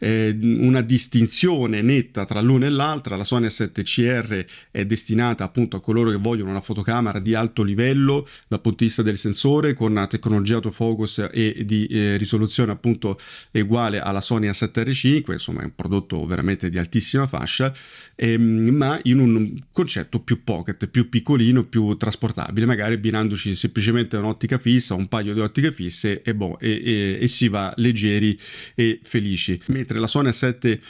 eh, 0.00 0.36
una 0.40 0.80
distinzione 0.80 1.82
netta 1.82 2.24
tra 2.24 2.40
l'una 2.40 2.66
e 2.66 2.70
l'altra. 2.70 3.16
La 3.16 3.24
Sony 3.24 3.46
A7CR 3.46 4.44
è 4.70 4.84
destinata 4.84 5.44
appunto 5.44 5.76
a 5.76 5.80
coloro 5.80 6.10
che 6.10 6.16
vogliono 6.16 6.50
una 6.50 6.60
fotocamera 6.60 7.20
di 7.20 7.34
alto 7.34 7.62
livello 7.62 8.26
dal 8.48 8.60
punto 8.60 8.78
di 8.78 8.84
vista 8.86 9.02
del 9.02 9.18
sensore 9.18 9.74
con 9.74 9.92
una 9.92 10.06
tecnologia 10.06 10.56
autofocus 10.56 11.28
e 11.32 11.62
di 11.64 11.86
eh, 11.86 12.16
risoluzione 12.16 12.72
appunto 12.72 13.18
uguale 13.52 14.00
alla 14.00 14.20
Sony 14.20 14.48
A7R5, 14.48 15.32
insomma 15.32 15.60
è 15.60 15.64
un 15.64 15.74
prodotto 15.74 16.24
veramente 16.26 16.68
di 16.70 16.78
altissima 16.78 17.26
fascia, 17.26 17.72
ehm, 18.14 18.68
ma 18.70 18.98
in 19.04 19.18
un 19.18 19.58
concetto 19.72 20.20
più 20.20 20.42
pocket, 20.42 20.86
più 20.86 21.08
piccolino, 21.08 21.64
più 21.64 21.96
trasportabile, 21.96 22.66
magari 22.66 22.94
abbinandoci 22.94 23.54
semplicemente 23.54 24.16
un'ottica 24.16 24.58
fissa, 24.58 24.94
un 24.94 25.08
paio 25.08 25.34
di 25.34 25.40
ottiche 25.40 25.72
fisse 25.72 26.22
e, 26.22 26.34
boh, 26.34 26.58
e, 26.58 26.80
e, 26.84 27.18
e 27.20 27.28
si 27.28 27.48
va 27.48 27.72
leggeri 27.76 28.38
e 28.74 29.00
felici. 29.02 29.60
Mentre 29.66 29.89
mentre 29.90 30.00
la 30.00 30.06
Sony 30.06 30.32
7 30.32 30.80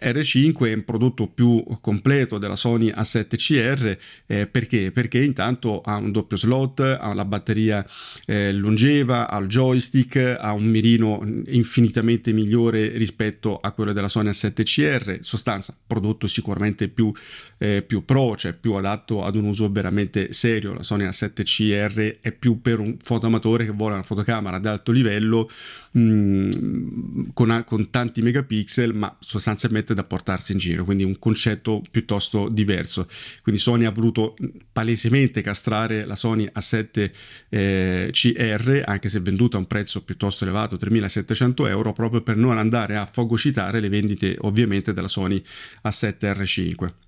R5 0.00 0.66
è 0.66 0.74
un 0.74 0.84
prodotto 0.84 1.26
più 1.28 1.64
completo 1.80 2.38
della 2.38 2.56
Sony 2.56 2.90
A7CR 2.90 3.98
eh, 4.26 4.46
perché? 4.46 4.92
perché 4.92 5.22
intanto 5.22 5.80
ha 5.80 5.96
un 5.96 6.12
doppio 6.12 6.36
slot, 6.36 6.80
ha 6.80 7.14
la 7.14 7.24
batteria 7.24 7.84
eh, 8.26 8.52
longeva, 8.52 9.28
ha 9.28 9.38
il 9.38 9.48
joystick, 9.48 10.36
ha 10.38 10.52
un 10.52 10.64
mirino 10.64 11.20
infinitamente 11.46 12.32
migliore 12.32 12.96
rispetto 12.96 13.56
a 13.56 13.72
quello 13.72 13.92
della 13.92 14.08
Sony 14.08 14.28
A7CR, 14.28 15.20
sostanza 15.20 15.74
prodotto 15.86 16.26
sicuramente 16.26 16.88
più, 16.88 17.10
eh, 17.56 17.82
più 17.82 18.04
pro, 18.04 18.36
cioè 18.36 18.52
più 18.52 18.74
adatto 18.74 19.24
ad 19.24 19.36
un 19.36 19.44
uso 19.44 19.70
veramente 19.70 20.32
serio, 20.32 20.74
la 20.74 20.82
Sony 20.82 21.04
A7CR 21.06 22.18
è 22.20 22.32
più 22.32 22.60
per 22.60 22.78
un 22.78 22.96
fotoamatore 23.02 23.64
che 23.64 23.72
vuole 23.72 23.94
una 23.94 24.02
fotocamera 24.02 24.56
ad 24.56 24.66
alto 24.66 24.92
livello 24.92 25.48
mh, 25.92 26.00
mm, 26.00 27.24
con, 27.32 27.62
con 27.66 27.90
tanti 27.90 28.22
megapixel 28.22 28.94
ma 28.94 29.16
sostanzialmente 29.18 29.77
permette 29.78 29.94
da 29.94 30.04
portarsi 30.04 30.52
in 30.52 30.58
giro, 30.58 30.84
quindi 30.84 31.04
un 31.04 31.18
concetto 31.18 31.82
piuttosto 31.90 32.48
diverso. 32.48 33.08
Quindi 33.42 33.60
Sony 33.60 33.84
ha 33.84 33.90
voluto 33.90 34.36
palesemente 34.72 35.40
castrare 35.40 36.04
la 36.04 36.16
Sony 36.16 36.48
A7 36.54 37.10
eh, 37.48 38.08
CR, 38.12 38.82
anche 38.84 39.08
se 39.08 39.20
venduta 39.20 39.56
a 39.56 39.60
un 39.60 39.66
prezzo 39.66 40.02
piuttosto 40.02 40.44
elevato, 40.44 40.76
3.700 40.76 41.68
euro, 41.68 41.92
proprio 41.92 42.22
per 42.22 42.36
non 42.36 42.58
andare 42.58 42.96
a 42.96 43.06
fagocitare 43.06 43.80
le 43.80 43.88
vendite 43.88 44.36
ovviamente 44.40 44.92
della 44.92 45.08
Sony 45.08 45.42
A7 45.84 46.16
R5. 46.32 47.07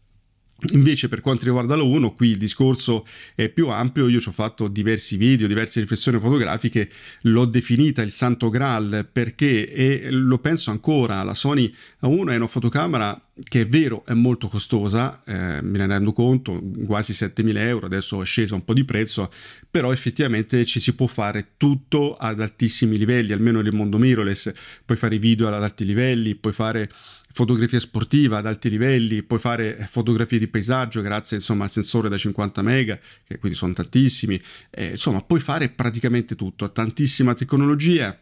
Invece 0.72 1.08
per 1.08 1.20
quanto 1.20 1.44
riguarda 1.44 1.76
la 1.76 1.82
1, 1.82 2.14
qui 2.14 2.30
il 2.30 2.36
discorso 2.36 3.06
è 3.34 3.48
più 3.48 3.68
ampio, 3.68 4.08
io 4.08 4.20
ci 4.20 4.28
ho 4.28 4.32
fatto 4.32 4.68
diversi 4.68 5.16
video, 5.16 5.46
diverse 5.46 5.80
riflessioni 5.80 6.18
fotografiche, 6.18 6.88
l'ho 7.22 7.46
definita 7.46 8.02
il 8.02 8.10
santo 8.10 8.50
graal 8.50 9.08
perché 9.10 9.72
e 9.72 10.10
lo 10.10 10.38
penso 10.38 10.70
ancora, 10.70 11.22
la 11.22 11.34
Sony 11.34 11.72
A1 12.02 12.30
è 12.30 12.36
una 12.36 12.46
fotocamera 12.46 13.29
che 13.48 13.62
è 13.62 13.66
vero 13.66 14.04
è 14.04 14.12
molto 14.12 14.48
costosa, 14.48 15.22
eh, 15.24 15.62
me 15.62 15.78
ne 15.78 15.86
rendo 15.86 16.12
conto, 16.12 16.60
quasi 16.86 17.12
7.000 17.12 17.56
euro, 17.58 17.86
adesso 17.86 18.20
è 18.20 18.24
sceso 18.24 18.54
un 18.54 18.64
po' 18.64 18.74
di 18.74 18.84
prezzo, 18.84 19.30
però 19.70 19.92
effettivamente 19.92 20.64
ci 20.64 20.80
si 20.80 20.94
può 20.94 21.06
fare 21.06 21.52
tutto 21.56 22.14
ad 22.16 22.40
altissimi 22.40 22.98
livelli, 22.98 23.32
almeno 23.32 23.60
nel 23.60 23.72
mondo 23.72 23.98
mirrorless, 23.98 24.52
puoi 24.84 24.98
fare 24.98 25.18
video 25.18 25.48
ad 25.48 25.62
alti 25.62 25.84
livelli, 25.84 26.34
puoi 26.34 26.52
fare 26.52 26.88
fotografia 27.32 27.78
sportiva 27.78 28.38
ad 28.38 28.46
alti 28.46 28.68
livelli, 28.68 29.22
puoi 29.22 29.38
fare 29.38 29.86
fotografie 29.88 30.38
di 30.38 30.48
paesaggio 30.48 31.00
grazie 31.00 31.36
insomma, 31.36 31.64
al 31.64 31.70
sensore 31.70 32.08
da 32.08 32.16
50 32.16 32.62
mega, 32.62 32.98
che 33.26 33.38
quindi 33.38 33.56
sono 33.56 33.72
tantissimi, 33.72 34.40
eh, 34.70 34.90
insomma 34.90 35.22
puoi 35.22 35.40
fare 35.40 35.68
praticamente 35.70 36.34
tutto, 36.34 36.70
tantissima 36.72 37.34
tecnologia, 37.34 38.18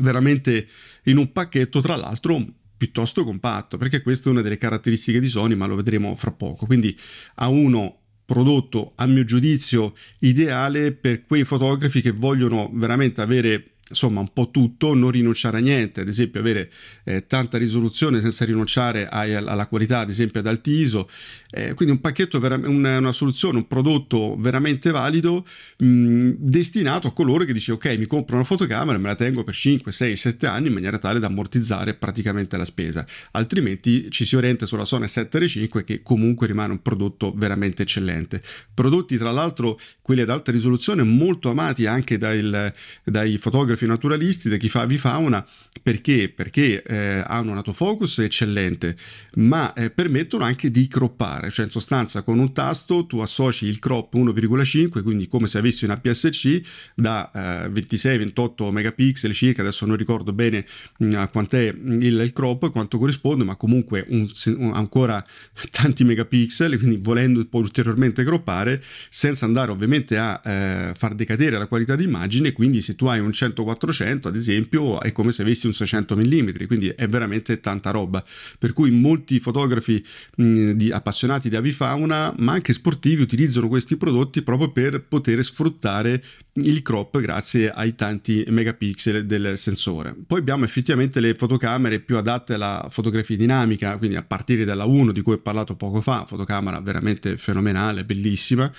veramente 0.00 0.66
in 1.04 1.16
un 1.16 1.32
pacchetto 1.32 1.80
tra 1.80 1.96
l'altro 1.96 2.64
piuttosto 2.76 3.24
compatto, 3.24 3.76
perché 3.76 4.02
questa 4.02 4.28
è 4.28 4.32
una 4.32 4.42
delle 4.42 4.56
caratteristiche 4.56 5.20
di 5.20 5.28
Sony, 5.28 5.54
ma 5.54 5.66
lo 5.66 5.76
vedremo 5.76 6.14
fra 6.14 6.32
poco. 6.32 6.66
Quindi 6.66 6.96
ha 7.36 7.48
uno 7.48 8.00
prodotto 8.24 8.92
a 8.96 9.06
mio 9.06 9.24
giudizio 9.24 9.94
ideale 10.18 10.92
per 10.92 11.24
quei 11.24 11.44
fotografi 11.44 12.00
che 12.00 12.10
vogliono 12.10 12.70
veramente 12.74 13.20
avere 13.20 13.75
insomma 13.88 14.20
un 14.20 14.32
po' 14.32 14.50
tutto, 14.50 14.94
non 14.94 15.10
rinunciare 15.10 15.58
a 15.58 15.60
niente, 15.60 16.00
ad 16.00 16.08
esempio 16.08 16.40
avere 16.40 16.70
eh, 17.04 17.26
tanta 17.26 17.56
risoluzione 17.56 18.20
senza 18.20 18.44
rinunciare 18.44 19.06
ai, 19.06 19.34
alla 19.34 19.66
qualità, 19.66 20.00
ad 20.00 20.08
esempio 20.08 20.40
ad 20.40 20.46
alti 20.46 20.72
ISO, 20.72 21.08
eh, 21.50 21.74
quindi 21.74 21.94
un 21.94 22.00
pacchetto, 22.00 22.40
vera- 22.40 22.60
una, 22.64 22.98
una, 22.98 23.12
soluzione, 23.12 23.58
un 23.58 23.68
prodotto 23.68 24.36
veramente 24.38 24.90
valido 24.90 25.44
mh, 25.78 26.30
destinato 26.38 27.06
a 27.06 27.12
coloro 27.12 27.44
che 27.44 27.52
dice 27.52 27.72
ok 27.72 27.96
mi 27.96 28.06
compro 28.06 28.34
una 28.36 28.44
fotocamera 28.44 28.98
e 28.98 29.00
me 29.00 29.08
la 29.08 29.14
tengo 29.14 29.44
per 29.44 29.54
5, 29.54 29.92
6, 29.92 30.16
7 30.16 30.46
anni 30.46 30.66
in 30.66 30.72
maniera 30.72 30.98
tale 30.98 31.20
da 31.20 31.28
ammortizzare 31.28 31.94
praticamente 31.94 32.56
la 32.56 32.64
spesa, 32.64 33.06
altrimenti 33.32 34.10
ci 34.10 34.24
si 34.24 34.34
orienta 34.36 34.66
sulla 34.66 34.84
Sony 34.84 35.06
7R5 35.06 35.84
che 35.84 36.02
comunque 36.02 36.48
rimane 36.48 36.72
un 36.72 36.82
prodotto 36.82 37.32
veramente 37.36 37.82
eccellente. 37.82 38.42
Prodotti 38.74 39.16
tra 39.16 39.30
l'altro 39.30 39.78
quelli 40.02 40.22
ad 40.22 40.30
alta 40.30 40.50
risoluzione 40.50 41.04
molto 41.04 41.50
amati 41.50 41.86
anche 41.86 42.18
dai, 42.18 42.72
dai 43.04 43.38
fotografi 43.38 43.75
fotografi 43.76 43.86
naturalisti, 43.86 44.48
da 44.48 44.56
chi 44.56 44.68
fa 44.68 44.80
avifauna, 44.80 45.46
perché? 45.82 46.32
Perché 46.34 46.82
eh, 46.82 47.22
hanno 47.24 47.50
un 47.52 47.58
autofocus 47.58 48.18
eccellente, 48.20 48.96
ma 49.34 49.72
eh, 49.74 49.90
permettono 49.90 50.44
anche 50.44 50.70
di 50.70 50.88
croppare, 50.88 51.50
cioè 51.50 51.66
in 51.66 51.70
sostanza 51.70 52.22
con 52.22 52.38
un 52.38 52.52
tasto 52.52 53.06
tu 53.06 53.18
associ 53.18 53.66
il 53.66 53.78
crop 53.78 54.14
1,5, 54.14 55.02
quindi 55.02 55.28
come 55.28 55.46
se 55.46 55.58
avessi 55.58 55.84
un 55.84 55.90
APS-C 55.90 56.60
da 56.94 57.30
eh, 57.66 57.68
26-28 57.68 58.70
megapixel 58.70 59.32
circa, 59.32 59.60
adesso 59.60 59.86
non 59.86 59.96
ricordo 59.96 60.32
bene 60.32 60.64
mm, 61.04 61.24
quant'è 61.30 61.62
il, 61.66 62.18
il, 62.20 62.32
crop, 62.32 62.70
quanto 62.72 62.98
corrisponde, 62.98 63.44
ma 63.44 63.56
comunque 63.56 64.04
un, 64.08 64.28
un, 64.56 64.72
ancora 64.74 65.22
tanti 65.70 66.04
megapixel, 66.04 66.78
quindi 66.78 66.96
volendo 66.96 67.44
poi 67.46 67.62
ulteriormente 67.62 68.24
croppare, 68.24 68.82
senza 69.10 69.44
andare 69.44 69.70
ovviamente 69.70 70.16
a 70.16 70.40
eh, 70.44 70.92
far 70.96 71.14
decadere 71.14 71.58
la 71.58 71.66
qualità 71.66 71.94
d'immagine, 71.94 72.52
quindi 72.52 72.80
se 72.80 72.94
tu 72.94 73.06
hai 73.06 73.20
un 73.20 73.32
140 73.32 73.65
400 73.66 74.28
ad 74.28 74.36
esempio 74.36 75.00
è 75.00 75.12
come 75.12 75.32
se 75.32 75.42
avessi 75.42 75.66
un 75.66 75.72
600 75.72 76.16
mm, 76.16 76.48
quindi 76.66 76.88
è 76.88 77.08
veramente 77.08 77.60
tanta 77.60 77.90
roba. 77.90 78.22
Per 78.58 78.72
cui 78.72 78.90
molti 78.90 79.40
fotografi 79.40 80.04
mh, 80.36 80.70
di, 80.70 80.90
appassionati 80.90 81.48
di 81.48 81.56
avifauna, 81.56 82.32
ma 82.38 82.52
anche 82.52 82.72
sportivi, 82.72 83.22
utilizzano 83.22 83.68
questi 83.68 83.96
prodotti 83.96 84.42
proprio 84.42 84.70
per 84.70 85.02
poter 85.02 85.44
sfruttare 85.44 86.22
il 86.54 86.80
crop 86.82 87.20
grazie 87.20 87.70
ai 87.70 87.94
tanti 87.94 88.44
megapixel 88.46 89.26
del 89.26 89.58
sensore. 89.58 90.16
Poi 90.26 90.38
abbiamo 90.38 90.64
effettivamente 90.64 91.20
le 91.20 91.34
fotocamere 91.34 92.00
più 92.00 92.16
adatte 92.16 92.54
alla 92.54 92.86
fotografia 92.88 93.36
dinamica, 93.36 93.96
quindi 93.98 94.16
a 94.16 94.22
partire 94.22 94.64
dalla 94.64 94.84
1 94.84 95.12
di 95.12 95.22
cui 95.22 95.34
ho 95.34 95.38
parlato 95.38 95.74
poco 95.74 96.00
fa, 96.00 96.24
fotocamera 96.26 96.80
veramente 96.80 97.36
fenomenale, 97.36 98.04
bellissima 98.04 98.72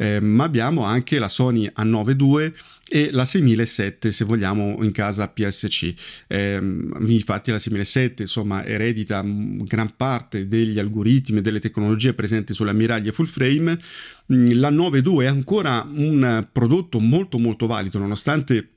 eh, 0.00 0.18
ma 0.18 0.44
abbiamo 0.44 0.84
anche 0.84 1.18
la 1.18 1.28
Sony 1.28 1.70
A9 1.76 2.16
II 2.18 2.52
e 2.88 3.10
la 3.12 3.26
6007 3.26 4.10
se 4.10 4.24
vogliamo 4.24 4.78
in 4.82 4.92
casa 4.92 5.28
PSC. 5.28 5.92
Eh, 6.26 6.58
infatti 7.06 7.50
la 7.50 7.58
6007 7.58 8.22
insomma 8.22 8.64
eredita 8.64 9.22
gran 9.22 9.94
parte 9.96 10.48
degli 10.48 10.78
algoritmi 10.78 11.38
e 11.38 11.42
delle 11.42 11.60
tecnologie 11.60 12.14
presenti 12.14 12.54
sulle 12.54 12.70
ammiraglie 12.70 13.12
full 13.12 13.26
frame. 13.26 13.78
Mm, 14.32 14.52
la 14.52 14.70
9 14.70 15.02
II 15.04 15.18
è 15.18 15.26
ancora 15.26 15.86
un 15.92 16.48
prodotto 16.50 16.98
molto 16.98 17.38
molto 17.38 17.66
valido 17.66 17.98
nonostante 17.98 18.68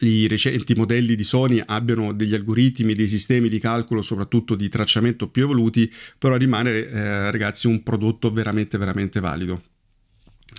i 0.00 0.26
recenti 0.26 0.74
modelli 0.74 1.14
di 1.14 1.22
Sony 1.22 1.62
abbiano 1.64 2.12
degli 2.12 2.34
algoritmi, 2.34 2.94
dei 2.94 3.06
sistemi 3.06 3.48
di 3.48 3.60
calcolo, 3.60 4.02
soprattutto 4.02 4.56
di 4.56 4.68
tracciamento 4.68 5.28
più 5.28 5.44
evoluti, 5.44 5.92
però 6.18 6.36
rimane 6.36 6.70
eh, 6.70 7.30
ragazzi 7.30 7.68
un 7.68 7.82
prodotto 7.84 8.32
veramente 8.32 8.78
veramente 8.78 9.20
valido. 9.20 9.62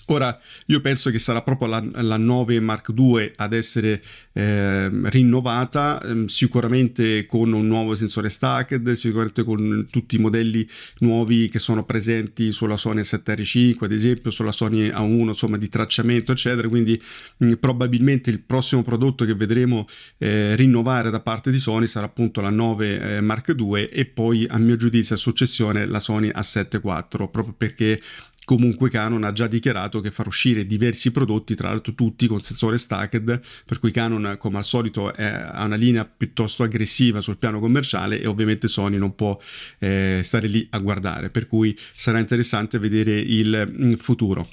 Ora, 0.08 0.38
io 0.68 0.82
penso 0.82 1.10
che 1.12 1.20
sarà 1.20 1.42
proprio 1.42 1.70
la, 1.70 1.84
la 2.02 2.18
9 2.18 2.60
Mark 2.60 2.92
II 2.96 3.32
ad 3.38 3.54
essere 3.54 4.02
eh, 4.34 4.90
rinnovata, 5.10 6.02
eh, 6.02 6.26
sicuramente 6.28 7.26
con 7.26 7.54
un 7.54 7.68
nuovo 7.68 7.96
sensore 7.96 8.30
stacked, 8.30 8.92
sicuramente 8.92 9.44
con 9.44 9.86
tutti 9.90 10.18
i 10.18 10.20
modelli 10.20 10.68
nuovi 11.00 11.48
che 11.48 11.60
sono 11.60 11.86
presenti 11.86 12.52
sulla 12.52 12.76
Sony 12.76 13.02
7R5, 13.02 13.86
ad 13.86 13.92
esempio, 13.94 14.30
sulla 14.30 14.52
Sony 14.52 14.90
A1, 14.90 15.28
insomma, 15.28 15.58
di 15.58 15.70
tracciamento, 15.70 16.34
eccetera. 16.34 16.68
Quindi 16.68 17.02
mh, 17.38 17.54
probabilmente 17.54 18.30
il 18.30 18.42
prossimo 18.42 18.84
prodotto 18.84 19.24
che 19.24 19.36
vedremo 19.36 19.86
eh, 20.18 20.56
rinnovare 20.56 21.12
da 21.12 21.22
parte 21.22 21.50
di 21.50 21.60
Sony 21.60 21.88
sarà 21.88 22.08
appunto 22.08 22.42
la 22.42 22.50
9 22.50 23.00
eh, 23.00 23.22
Mark 23.22 23.56
II 23.58 23.86
e 23.86 24.06
poi, 24.06 24.46
a 24.50 24.58
mio 24.58 24.76
giudizio, 24.76 25.16
a 25.16 25.18
successione 25.18 25.86
la 25.86 26.02
Sony 26.02 26.28
A7 26.28 26.76
IV, 26.76 27.08
proprio 27.10 27.54
perché 27.58 28.00
Comunque 28.46 28.90
Canon 28.90 29.24
ha 29.24 29.32
già 29.32 29.48
dichiarato 29.48 30.02
che 30.02 30.12
farà 30.12 30.30
uscire 30.30 30.66
diversi 30.66 31.12
prodotti, 31.12 31.56
tra 31.56 31.70
l'altro 31.70 31.94
tutti 31.94 32.28
con 32.28 32.42
sensore 32.42 32.78
stacked, 32.78 33.42
per 33.66 33.80
cui 33.80 33.92
Canon 33.92 34.36
come 34.38 34.58
al 34.58 34.64
solito 34.64 35.14
è, 35.14 35.24
ha 35.24 35.64
una 35.64 35.76
linea 35.76 36.06
piuttosto 36.06 36.64
aggressiva 36.64 37.22
sul 37.22 37.38
piano 37.38 37.60
commerciale 37.60 38.20
e 38.20 38.28
ovviamente 38.28 38.68
Sony 38.68 38.98
non 38.98 39.16
può 39.16 39.40
eh, 39.80 40.22
stare 40.24 40.48
lì 40.48 40.66
a 40.72 40.80
guardare, 40.80 41.30
per 41.30 41.48
cui 41.48 41.78
sarà 41.78 42.20
interessante 42.20 42.80
vedere 42.80 43.18
il 43.18 43.72
mm, 43.72 43.94
futuro. 43.94 44.48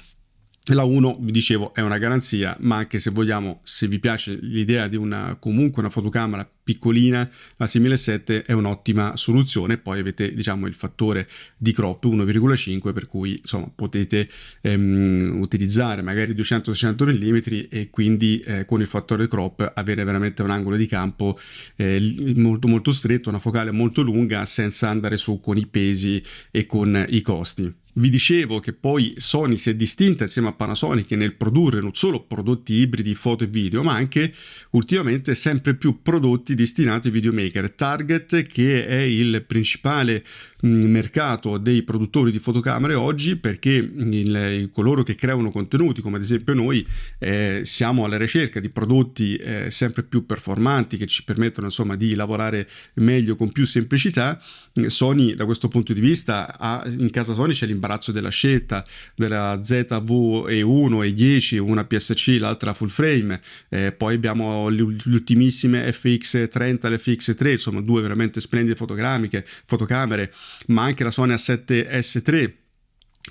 La 0.65 0.83
1, 0.83 1.17
vi 1.21 1.31
dicevo, 1.31 1.73
è 1.73 1.81
una 1.81 1.97
garanzia, 1.97 2.55
ma 2.59 2.75
anche 2.75 2.99
se 2.99 3.09
vogliamo, 3.09 3.61
se 3.63 3.87
vi 3.87 3.97
piace 3.97 4.37
l'idea 4.39 4.87
di 4.87 4.95
una 4.95 5.35
comunque 5.39 5.81
una 5.81 5.89
fotocamera 5.89 6.47
piccolina, 6.63 7.27
la 7.57 7.65
6007 7.65 8.43
è 8.43 8.51
un'ottima 8.51 9.17
soluzione. 9.17 9.79
Poi 9.79 9.99
avete, 9.99 10.35
diciamo, 10.35 10.67
il 10.67 10.75
fattore 10.75 11.27
di 11.57 11.71
crop 11.71 12.05
1,5 12.05 12.93
per 12.93 13.07
cui, 13.07 13.39
insomma, 13.39 13.71
potete 13.73 14.29
ehm, 14.61 15.39
utilizzare 15.41 16.03
magari 16.03 16.35
200-600 16.35 17.09
mm 17.09 17.65
e 17.71 17.89
quindi 17.89 18.39
eh, 18.41 18.63
con 18.65 18.81
il 18.81 18.87
fattore 18.87 19.27
crop 19.27 19.71
avere 19.73 20.03
veramente 20.03 20.43
un 20.43 20.51
angolo 20.51 20.75
di 20.75 20.85
campo 20.85 21.39
eh, 21.75 22.33
molto 22.35 22.67
molto 22.67 22.91
stretto, 22.91 23.29
una 23.29 23.39
focale 23.39 23.71
molto 23.71 24.03
lunga 24.03 24.45
senza 24.45 24.89
andare 24.89 25.17
su 25.17 25.39
con 25.39 25.57
i 25.57 25.65
pesi 25.65 26.21
e 26.51 26.67
con 26.67 27.03
i 27.09 27.21
costi. 27.21 27.80
Vi 27.93 28.09
dicevo 28.09 28.59
che 28.59 28.71
poi 28.71 29.13
Sony 29.17 29.57
si 29.57 29.69
è 29.69 29.75
distinta 29.75 30.23
insieme 30.23 30.47
a 30.47 30.53
Panasonic 30.53 31.11
nel 31.11 31.35
produrre 31.35 31.81
non 31.81 31.93
solo 31.93 32.23
prodotti 32.23 32.75
ibridi 32.75 33.13
foto 33.15 33.43
e 33.43 33.47
video, 33.47 33.83
ma 33.83 33.93
anche 33.93 34.33
ultimamente 34.71 35.35
sempre 35.35 35.75
più 35.75 36.01
prodotti 36.01 36.55
destinati 36.55 37.07
ai 37.07 37.13
videomaker. 37.13 37.69
Target, 37.71 38.43
che 38.43 38.87
è 38.87 39.01
il 39.01 39.43
principale 39.45 40.23
mercato 40.61 41.57
dei 41.57 41.81
produttori 41.83 42.31
di 42.31 42.39
fotocamere 42.39 42.93
oggi 42.93 43.35
perché 43.35 43.71
il, 43.71 44.69
coloro 44.71 45.03
che 45.03 45.15
creano 45.15 45.49
contenuti 45.49 46.01
come 46.01 46.17
ad 46.17 46.21
esempio 46.21 46.53
noi 46.53 46.85
eh, 47.17 47.61
siamo 47.63 48.05
alla 48.05 48.17
ricerca 48.17 48.59
di 48.59 48.69
prodotti 48.69 49.35
eh, 49.35 49.71
sempre 49.71 50.03
più 50.03 50.25
performanti 50.25 50.97
che 50.97 51.07
ci 51.07 51.23
permettono 51.23 51.67
insomma 51.67 51.95
di 51.95 52.13
lavorare 52.13 52.67
meglio 52.95 53.35
con 53.35 53.51
più 53.51 53.65
semplicità 53.65 54.39
Sony 54.87 55.33
da 55.33 55.45
questo 55.45 55.67
punto 55.67 55.93
di 55.93 55.99
vista 55.99 56.57
ha, 56.59 56.83
in 56.85 57.09
casa 57.09 57.33
Sony 57.33 57.53
c'è 57.53 57.65
l'imbarazzo 57.81 58.11
della 58.11 58.29
scelta 58.29 58.85
della 59.15 59.59
ZV-E1 59.59 61.03
e 61.03 61.13
10 61.13 61.57
una 61.57 61.83
PSC 61.83 62.37
l'altra 62.39 62.75
full 62.75 62.89
frame 62.89 63.41
eh, 63.69 63.91
poi 63.91 64.13
abbiamo 64.13 64.69
le 64.69 64.83
ultimissime 64.83 65.89
FX30 65.89 66.91
e 66.91 66.97
FX3 66.97 67.49
insomma 67.49 67.81
due 67.81 68.01
veramente 68.01 68.39
splendide 68.39 68.75
fotocamere 68.75 70.31
ma 70.67 70.83
anche 70.83 71.03
la 71.03 71.11
Sony 71.11 71.33
A7S3 71.33 72.59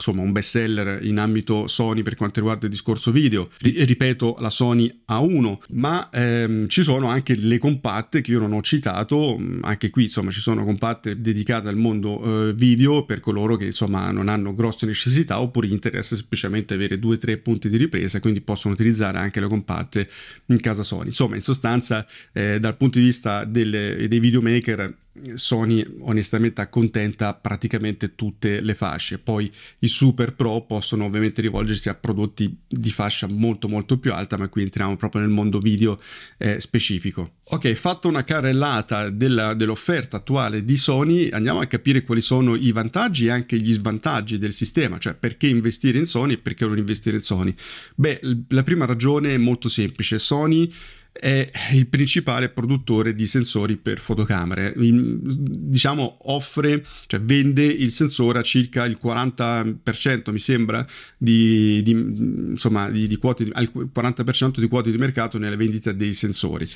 insomma 0.00 0.22
un 0.22 0.32
best 0.32 0.50
seller 0.50 1.04
in 1.04 1.18
ambito 1.18 1.66
Sony 1.66 2.02
per 2.02 2.16
quanto 2.16 2.40
riguarda 2.40 2.64
il 2.64 2.72
discorso 2.72 3.12
video. 3.12 3.50
Ripeto 3.60 4.36
la 4.40 4.50
Sony 4.50 4.90
A1 5.08 5.56
ma 5.72 6.08
ehm, 6.10 6.66
ci 6.66 6.82
sono 6.82 7.08
anche 7.08 7.36
le 7.36 7.58
compatte 7.58 8.22
che 8.22 8.30
io 8.32 8.40
non 8.40 8.52
ho 8.52 8.62
citato 8.62 9.38
anche 9.60 9.90
qui 9.90 10.04
insomma 10.04 10.30
ci 10.30 10.40
sono 10.40 10.64
compatte 10.64 11.20
dedicate 11.20 11.68
al 11.68 11.76
mondo 11.76 12.48
eh, 12.48 12.54
video 12.54 13.04
per 13.04 13.20
coloro 13.20 13.56
che 13.56 13.66
insomma 13.66 14.10
non 14.10 14.28
hanno 14.28 14.54
grosse 14.54 14.86
necessità 14.86 15.40
oppure 15.40 15.66
interessa 15.68 16.16
semplicemente 16.16 16.74
avere 16.74 16.98
due 16.98 17.14
o 17.14 17.18
tre 17.18 17.36
punti 17.36 17.68
di 17.68 17.76
ripresa 17.76 18.20
quindi 18.20 18.40
possono 18.40 18.74
utilizzare 18.74 19.18
anche 19.18 19.40
le 19.40 19.48
compatte 19.48 20.08
in 20.46 20.60
casa 20.60 20.82
Sony. 20.82 21.06
Insomma 21.06 21.36
in 21.36 21.42
sostanza 21.42 22.06
eh, 22.32 22.58
dal 22.58 22.76
punto 22.76 22.98
di 22.98 23.04
vista 23.04 23.44
delle, 23.44 24.06
dei 24.08 24.18
videomaker 24.18 24.94
Sony 25.34 25.84
onestamente 26.00 26.60
accontenta 26.60 27.34
praticamente 27.34 28.14
tutte 28.14 28.60
le 28.60 28.74
fasce. 28.74 29.18
Poi 29.18 29.50
i 29.80 29.88
super 29.88 30.34
pro 30.34 30.62
possono 30.62 31.04
ovviamente 31.04 31.40
rivolgersi 31.40 31.88
a 31.88 31.94
prodotti 31.94 32.56
di 32.66 32.90
fascia 32.90 33.26
molto 33.26 33.68
molto 33.68 33.98
più 33.98 34.12
alta, 34.12 34.36
ma 34.36 34.48
qui 34.48 34.62
entriamo 34.62 34.96
proprio 34.96 35.22
nel 35.22 35.30
mondo 35.30 35.58
video 35.58 36.00
eh, 36.38 36.60
specifico. 36.60 37.38
Ok, 37.52 37.72
fatto 37.72 38.06
una 38.06 38.22
carrellata 38.22 39.10
della, 39.10 39.54
dell'offerta 39.54 40.18
attuale 40.18 40.64
di 40.64 40.76
Sony, 40.76 41.30
andiamo 41.30 41.58
a 41.58 41.66
capire 41.66 42.04
quali 42.04 42.20
sono 42.20 42.54
i 42.54 42.70
vantaggi 42.70 43.26
e 43.26 43.30
anche 43.30 43.56
gli 43.56 43.72
svantaggi 43.72 44.38
del 44.38 44.52
sistema, 44.52 44.98
cioè 44.98 45.14
perché 45.14 45.48
investire 45.48 45.98
in 45.98 46.06
Sony 46.06 46.34
e 46.34 46.38
perché 46.38 46.64
non 46.64 46.78
investire 46.78 47.16
in 47.16 47.22
Sony. 47.22 47.52
Beh, 47.96 48.20
la 48.48 48.62
prima 48.62 48.84
ragione 48.84 49.34
è 49.34 49.38
molto 49.38 49.68
semplice. 49.68 50.20
Sony 50.20 50.72
è 51.12 51.48
il 51.72 51.86
principale 51.88 52.50
produttore 52.50 53.14
di 53.14 53.26
sensori 53.26 53.76
per 53.76 53.98
fotocamere. 53.98 54.74
diciamo 54.76 56.18
offre, 56.24 56.84
cioè 57.06 57.20
vende 57.20 57.64
il 57.64 57.90
sensore 57.90 58.38
a 58.38 58.42
circa 58.42 58.84
il 58.84 58.98
40% 59.02 60.30
mi 60.30 60.38
sembra 60.38 60.86
di, 61.16 61.82
di 61.82 61.90
insomma 61.90 62.88
di, 62.88 63.06
di 63.06 63.16
quote, 63.16 63.48
al 63.52 63.70
40% 63.74 64.60
di 64.60 64.68
quote 64.68 64.90
di 64.90 64.98
mercato 64.98 65.38
nelle 65.38 65.56
vendite 65.56 65.96
dei 65.96 66.14
sensori. 66.14 66.68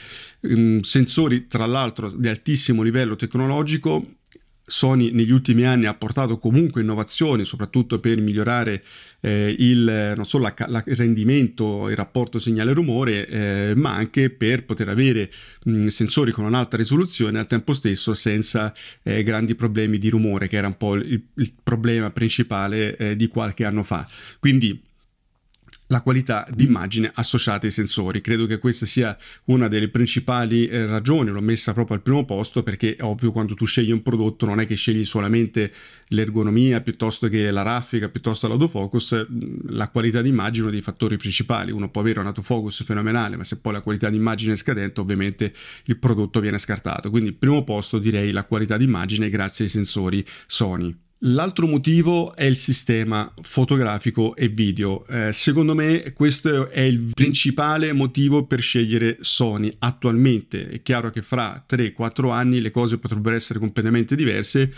sensori 0.80 1.46
tra 1.46 1.66
l'altro 1.66 2.10
di 2.10 2.28
altissimo 2.28 2.82
livello 2.82 3.16
tecnologico 3.16 4.04
Sony 4.66 5.10
negli 5.10 5.30
ultimi 5.30 5.64
anni 5.64 5.86
ha 5.86 5.94
portato 5.94 6.38
comunque 6.38 6.80
innovazioni, 6.80 7.44
soprattutto 7.44 7.98
per 7.98 8.18
migliorare 8.18 8.82
eh, 9.20 9.54
il, 9.58 10.12
non 10.16 10.24
solo 10.24 10.44
la, 10.44 10.66
la, 10.68 10.82
il 10.86 10.96
rendimento, 10.96 11.88
il 11.90 11.96
rapporto 11.96 12.38
segnale-rumore, 12.38 13.26
eh, 13.26 13.72
ma 13.76 13.94
anche 13.94 14.30
per 14.30 14.64
poter 14.64 14.88
avere 14.88 15.30
mh, 15.64 15.88
sensori 15.88 16.32
con 16.32 16.44
un'alta 16.44 16.76
risoluzione 16.76 17.38
al 17.38 17.46
tempo 17.46 17.74
stesso 17.74 18.14
senza 18.14 18.72
eh, 19.02 19.22
grandi 19.22 19.54
problemi 19.54 19.98
di 19.98 20.08
rumore, 20.08 20.48
che 20.48 20.56
era 20.56 20.66
un 20.66 20.76
po' 20.76 20.94
il, 20.94 21.22
il 21.34 21.52
problema 21.62 22.10
principale 22.10 22.96
eh, 22.96 23.16
di 23.16 23.28
qualche 23.28 23.64
anno 23.64 23.82
fa. 23.82 24.08
Quindi 24.40 24.92
la 25.88 26.00
qualità 26.00 26.46
d'immagine 26.50 27.10
associata 27.14 27.66
ai 27.66 27.72
sensori. 27.72 28.20
Credo 28.20 28.46
che 28.46 28.58
questa 28.58 28.86
sia 28.86 29.16
una 29.46 29.68
delle 29.68 29.88
principali 29.88 30.66
eh, 30.66 30.86
ragioni, 30.86 31.30
l'ho 31.30 31.40
messa 31.40 31.72
proprio 31.72 31.96
al 31.96 32.02
primo 32.02 32.24
posto 32.24 32.62
perché 32.62 32.96
è 32.96 33.02
ovvio 33.02 33.32
quando 33.32 33.54
tu 33.54 33.64
scegli 33.66 33.90
un 33.90 34.02
prodotto 34.02 34.46
non 34.46 34.60
è 34.60 34.66
che 34.66 34.76
scegli 34.76 35.04
solamente 35.04 35.72
l'ergonomia 36.08 36.80
piuttosto 36.80 37.28
che 37.28 37.50
la 37.50 37.62
raffica, 37.62 38.08
piuttosto 38.08 38.48
l'autofocus, 38.48 39.26
la 39.68 39.88
qualità 39.90 40.22
d'immagine 40.22 40.58
è 40.58 40.62
uno 40.62 40.70
dei 40.70 40.82
fattori 40.82 41.16
principali. 41.16 41.70
Uno 41.70 41.90
può 41.90 42.00
avere 42.00 42.20
un 42.20 42.26
autofocus 42.26 42.84
fenomenale, 42.84 43.36
ma 43.36 43.44
se 43.44 43.58
poi 43.58 43.72
la 43.72 43.80
qualità 43.80 44.08
d'immagine 44.08 44.54
è 44.54 44.56
scadente, 44.56 45.00
ovviamente 45.00 45.52
il 45.84 45.98
prodotto 45.98 46.40
viene 46.40 46.58
scartato. 46.58 47.10
Quindi 47.10 47.32
primo 47.32 47.64
posto 47.64 47.98
direi 47.98 48.30
la 48.30 48.44
qualità 48.44 48.76
d'immagine 48.76 49.28
grazie 49.28 49.64
ai 49.64 49.70
sensori 49.70 50.24
Sony. 50.46 51.03
L'altro 51.26 51.66
motivo 51.66 52.36
è 52.36 52.44
il 52.44 52.56
sistema 52.56 53.32
fotografico 53.40 54.36
e 54.36 54.48
video. 54.48 55.06
Eh, 55.06 55.32
secondo 55.32 55.74
me 55.74 56.12
questo 56.12 56.68
è 56.68 56.80
il 56.80 57.12
principale 57.14 57.94
motivo 57.94 58.44
per 58.44 58.60
scegliere 58.60 59.16
Sony 59.22 59.72
attualmente. 59.78 60.68
È 60.68 60.82
chiaro 60.82 61.08
che 61.08 61.22
fra 61.22 61.64
3-4 61.66 62.30
anni 62.30 62.60
le 62.60 62.70
cose 62.70 62.98
potrebbero 62.98 63.34
essere 63.36 63.58
completamente 63.58 64.16
diverse, 64.16 64.70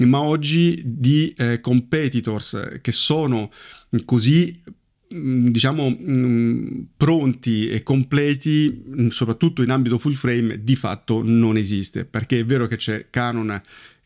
ma 0.00 0.20
oggi 0.20 0.82
di 0.84 1.32
eh, 1.38 1.60
competitors 1.60 2.80
che 2.82 2.92
sono 2.92 3.50
così 4.04 4.52
mm, 5.14 5.46
diciamo 5.46 5.88
mm, 5.88 6.80
pronti 6.98 7.70
e 7.70 7.82
completi 7.82 8.84
mm, 8.86 9.08
soprattutto 9.08 9.62
in 9.62 9.70
ambito 9.70 9.96
full 9.96 10.12
frame 10.12 10.62
di 10.62 10.76
fatto 10.76 11.22
non 11.24 11.56
esiste 11.56 12.04
perché 12.04 12.40
è 12.40 12.44
vero 12.44 12.66
che 12.66 12.76
c'è 12.76 13.06
Canon 13.08 13.60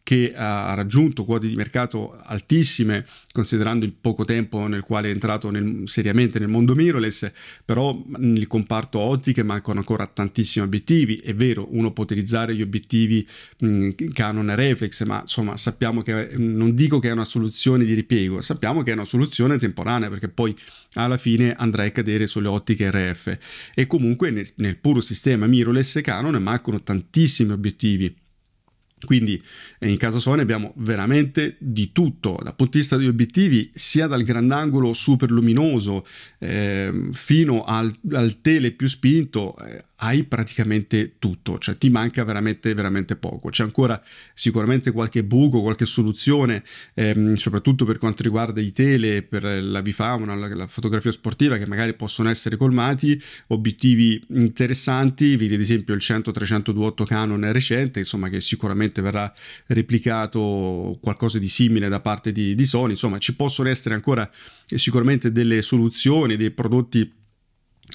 che 0.08 0.32
ha 0.34 0.72
raggiunto 0.72 1.26
quote 1.26 1.46
di 1.48 1.54
mercato 1.54 2.18
altissime 2.22 3.04
considerando 3.30 3.84
il 3.84 3.92
poco 3.92 4.24
tempo 4.24 4.66
nel 4.66 4.80
quale 4.80 5.08
è 5.08 5.10
entrato 5.10 5.50
nel, 5.50 5.82
seriamente 5.84 6.38
nel 6.38 6.48
mondo 6.48 6.74
mirrorless, 6.74 7.30
però 7.62 8.02
nel 8.16 8.46
comparto 8.46 9.00
ottiche 9.00 9.42
mancano 9.42 9.80
ancora 9.80 10.06
tantissimi 10.06 10.64
obiettivi, 10.64 11.16
è 11.16 11.34
vero, 11.34 11.68
uno 11.72 11.92
può 11.92 12.04
utilizzare 12.04 12.54
gli 12.54 12.62
obiettivi 12.62 13.28
mh, 13.58 13.90
Canon 14.14 14.54
Reflex, 14.54 15.04
ma 15.04 15.20
insomma 15.20 15.58
sappiamo 15.58 16.00
che 16.00 16.30
non 16.38 16.74
dico 16.74 17.00
che 17.00 17.10
è 17.10 17.12
una 17.12 17.26
soluzione 17.26 17.84
di 17.84 17.92
ripiego, 17.92 18.40
sappiamo 18.40 18.82
che 18.82 18.92
è 18.92 18.94
una 18.94 19.04
soluzione 19.04 19.58
temporanea 19.58 20.08
perché 20.08 20.30
poi 20.30 20.56
alla 20.94 21.18
fine 21.18 21.54
andrà 21.54 21.84
a 21.84 21.90
cadere 21.90 22.26
sulle 22.26 22.48
ottiche 22.48 22.90
RF 22.90 23.36
e 23.74 23.86
comunque 23.86 24.30
nel, 24.30 24.48
nel 24.54 24.78
puro 24.78 25.02
sistema 25.02 25.46
mirrorless 25.46 26.00
Canon 26.00 26.42
mancano 26.42 26.82
tantissimi 26.82 27.52
obiettivi 27.52 28.26
quindi 29.04 29.42
in 29.80 29.96
casa 29.96 30.18
Sony 30.18 30.40
abbiamo 30.42 30.72
veramente 30.76 31.56
di 31.58 31.92
tutto, 31.92 32.38
dal 32.42 32.54
punto 32.54 32.72
di 32.72 32.78
vista 32.78 32.96
degli 32.96 33.08
obiettivi, 33.08 33.70
sia 33.74 34.06
dal 34.06 34.22
grandangolo 34.22 34.92
super 34.92 35.30
luminoso 35.30 36.04
eh, 36.38 37.08
fino 37.12 37.64
al, 37.64 37.92
al, 38.12 38.40
tele 38.40 38.72
più 38.72 38.88
spinto, 38.88 39.56
eh, 39.58 39.84
hai 40.00 40.24
praticamente 40.24 41.14
tutto, 41.18 41.58
cioè 41.58 41.76
ti 41.76 41.90
manca 41.90 42.22
veramente, 42.22 42.72
veramente 42.74 43.16
poco. 43.16 43.50
C'è 43.50 43.64
ancora 43.64 44.00
sicuramente 44.34 44.92
qualche 44.92 45.24
buco, 45.24 45.60
qualche 45.60 45.86
soluzione, 45.86 46.62
ehm, 46.94 47.34
soprattutto 47.34 47.84
per 47.84 47.98
quanto 47.98 48.22
riguarda 48.22 48.60
i 48.60 48.70
tele, 48.70 49.22
per 49.22 49.42
la 49.42 49.82
bifauna, 49.82 50.36
la, 50.36 50.54
la 50.54 50.66
fotografia 50.66 51.10
sportiva, 51.10 51.56
che 51.56 51.66
magari 51.66 51.94
possono 51.94 52.28
essere 52.28 52.56
colmati, 52.56 53.20
obiettivi 53.48 54.24
interessanti, 54.28 55.36
vedi 55.36 55.54
ad 55.54 55.60
esempio 55.60 55.94
il 55.94 56.00
100-300-28 56.00 57.04
Canon 57.04 57.52
recente, 57.52 57.98
insomma 57.98 58.28
che 58.28 58.40
sicuramente 58.40 59.02
verrà 59.02 59.32
replicato 59.66 60.96
qualcosa 61.00 61.40
di 61.40 61.48
simile 61.48 61.88
da 61.88 61.98
parte 61.98 62.30
di, 62.30 62.54
di 62.54 62.64
Sony, 62.64 62.92
insomma 62.92 63.18
ci 63.18 63.34
possono 63.34 63.68
essere 63.68 63.94
ancora 63.94 64.30
sicuramente 64.64 65.32
delle 65.32 65.60
soluzioni, 65.62 66.36
dei 66.36 66.52
prodotti 66.52 67.16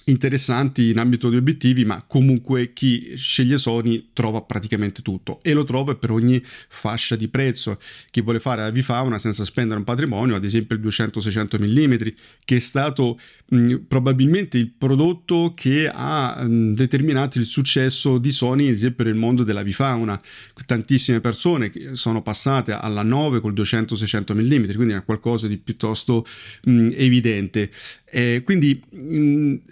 interessanti 0.05 0.89
in 0.89 0.97
ambito 0.97 1.29
di 1.29 1.35
obiettivi, 1.35 1.85
ma 1.85 2.03
comunque 2.05 2.73
chi 2.73 3.13
sceglie 3.15 3.57
Sony 3.57 4.09
trova 4.13 4.41
praticamente 4.41 5.01
tutto 5.01 5.39
e 5.41 5.53
lo 5.53 5.63
trova 5.63 5.95
per 5.95 6.11
ogni 6.11 6.41
fascia 6.43 7.15
di 7.15 7.27
prezzo. 7.27 7.77
Chi 8.09 8.21
vuole 8.21 8.39
fare 8.39 8.61
la 8.61 8.71
V-Fauna 8.71 9.19
senza 9.19 9.45
spendere 9.45 9.79
un 9.79 9.85
patrimonio, 9.85 10.35
ad 10.35 10.43
esempio 10.43 10.75
il 10.75 10.81
200-600 10.81 11.61
mm, 11.61 12.07
che 12.43 12.55
è 12.55 12.59
stato 12.59 13.17
mh, 13.53 13.85
probabilmente 13.87 14.57
il 14.57 14.71
prodotto 14.71 15.53
che 15.55 15.89
ha 15.93 16.43
mh, 16.43 16.73
determinato 16.73 17.37
il 17.37 17.45
successo 17.45 18.17
di 18.17 18.31
Sony, 18.31 18.67
ad 18.67 18.73
esempio 18.73 19.03
nel 19.05 19.15
mondo 19.15 19.43
della 19.43 19.63
V-Fauna. 19.63 20.19
Tantissime 20.65 21.19
persone 21.19 21.71
sono 21.93 22.21
passate 22.21 22.71
alla 22.71 23.03
9 23.03 23.39
col 23.39 23.53
200-600 23.53 24.33
mm, 24.33 24.75
quindi 24.75 24.93
è 24.93 25.03
qualcosa 25.03 25.47
di 25.47 25.57
piuttosto 25.57 26.25
mh, 26.63 26.89
evidente. 26.95 27.69
Eh, 28.15 28.43
quindi 28.45 28.79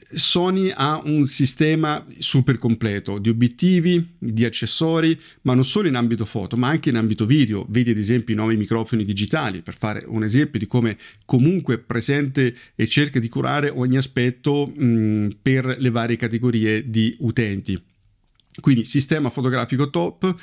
Sony 0.03 0.71
ha 0.75 0.99
un 1.03 1.27
sistema 1.27 2.03
super 2.17 2.57
completo 2.57 3.19
di 3.19 3.29
obiettivi, 3.29 4.15
di 4.17 4.45
accessori, 4.45 5.19
ma 5.43 5.53
non 5.53 5.63
solo 5.63 5.87
in 5.87 5.95
ambito 5.95 6.25
foto, 6.25 6.57
ma 6.57 6.69
anche 6.69 6.89
in 6.89 6.95
ambito 6.95 7.27
video. 7.27 7.65
Vedi 7.69 7.91
ad 7.91 7.97
esempio 7.97 8.33
i 8.33 8.37
nuovi 8.37 8.57
microfoni 8.57 9.05
digitali, 9.05 9.61
per 9.61 9.75
fare 9.75 10.03
un 10.07 10.23
esempio 10.23 10.59
di 10.59 10.65
come 10.65 10.97
comunque 11.25 11.77
presente 11.77 12.55
e 12.75 12.87
cerca 12.87 13.19
di 13.19 13.29
curare 13.29 13.70
ogni 13.73 13.97
aspetto 13.97 14.71
mh, 14.73 15.37
per 15.41 15.75
le 15.79 15.89
varie 15.89 16.15
categorie 16.15 16.89
di 16.89 17.15
utenti. 17.19 17.81
Quindi 18.59 18.83
sistema 18.83 19.29
fotografico 19.29 19.89
top, 19.89 20.35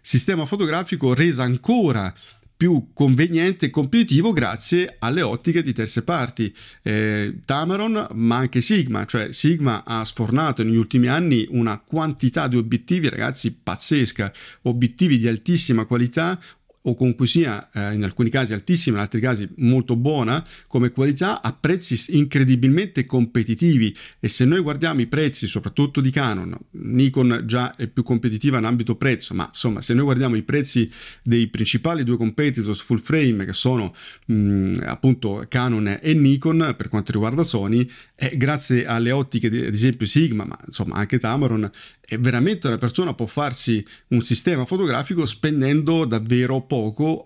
sistema 0.00 0.44
fotografico 0.44 1.14
resa 1.14 1.42
ancora 1.44 2.12
più 2.56 2.90
conveniente 2.92 3.66
e 3.66 3.70
competitivo 3.70 4.32
grazie 4.32 4.96
alle 5.00 5.22
ottiche 5.22 5.62
di 5.62 5.72
terze 5.72 6.02
parti. 6.02 6.54
Eh, 6.82 7.40
Tamron, 7.44 8.06
ma 8.12 8.36
anche 8.36 8.60
Sigma, 8.60 9.04
cioè 9.06 9.32
Sigma 9.32 9.82
ha 9.84 10.04
sfornato 10.04 10.62
negli 10.62 10.76
ultimi 10.76 11.08
anni 11.08 11.46
una 11.50 11.78
quantità 11.78 12.46
di 12.46 12.56
obiettivi, 12.56 13.08
ragazzi, 13.08 13.58
pazzesca, 13.60 14.32
obiettivi 14.62 15.18
di 15.18 15.26
altissima 15.26 15.84
qualità, 15.84 16.38
o 16.86 16.94
comunque 16.94 17.26
sia 17.26 17.70
eh, 17.72 17.94
in 17.94 18.04
alcuni 18.04 18.28
casi 18.28 18.52
altissima, 18.52 18.96
in 18.96 19.02
altri 19.02 19.20
casi 19.20 19.48
molto 19.56 19.96
buona 19.96 20.44
come 20.66 20.90
qualità 20.90 21.40
a 21.40 21.52
prezzi 21.52 22.16
incredibilmente 22.16 23.06
competitivi. 23.06 23.94
E 24.20 24.28
se 24.28 24.44
noi 24.44 24.60
guardiamo 24.60 25.00
i 25.00 25.06
prezzi 25.06 25.46
soprattutto 25.46 26.00
di 26.02 26.10
Canon, 26.10 26.56
Nikon 26.72 27.44
già 27.46 27.74
è 27.74 27.86
più 27.86 28.02
competitiva 28.02 28.58
in 28.58 28.64
ambito 28.64 28.96
prezzo, 28.96 29.32
ma 29.32 29.46
insomma 29.46 29.80
se 29.80 29.94
noi 29.94 30.04
guardiamo 30.04 30.36
i 30.36 30.42
prezzi 30.42 30.90
dei 31.22 31.48
principali 31.48 32.04
due 32.04 32.18
competitors 32.18 32.82
full 32.82 32.98
frame 32.98 33.46
che 33.46 33.54
sono 33.54 33.94
mh, 34.26 34.82
appunto 34.84 35.44
Canon 35.48 35.98
e 36.00 36.12
Nikon 36.12 36.74
per 36.76 36.88
quanto 36.88 37.12
riguarda 37.12 37.42
Sony, 37.44 37.88
eh, 38.14 38.36
grazie 38.36 38.84
alle 38.84 39.10
ottiche 39.10 39.48
di, 39.48 39.64
ad 39.64 39.72
esempio 39.72 40.06
Sigma, 40.06 40.44
ma 40.44 40.58
insomma 40.66 40.96
anche 40.96 41.18
Tamron, 41.18 41.70
è 42.06 42.18
veramente 42.18 42.66
una 42.66 42.76
persona 42.76 43.14
può 43.14 43.24
farsi 43.24 43.82
un 44.08 44.20
sistema 44.20 44.66
fotografico 44.66 45.24
spendendo 45.24 46.04
davvero 46.04 46.60
poco 46.60 46.73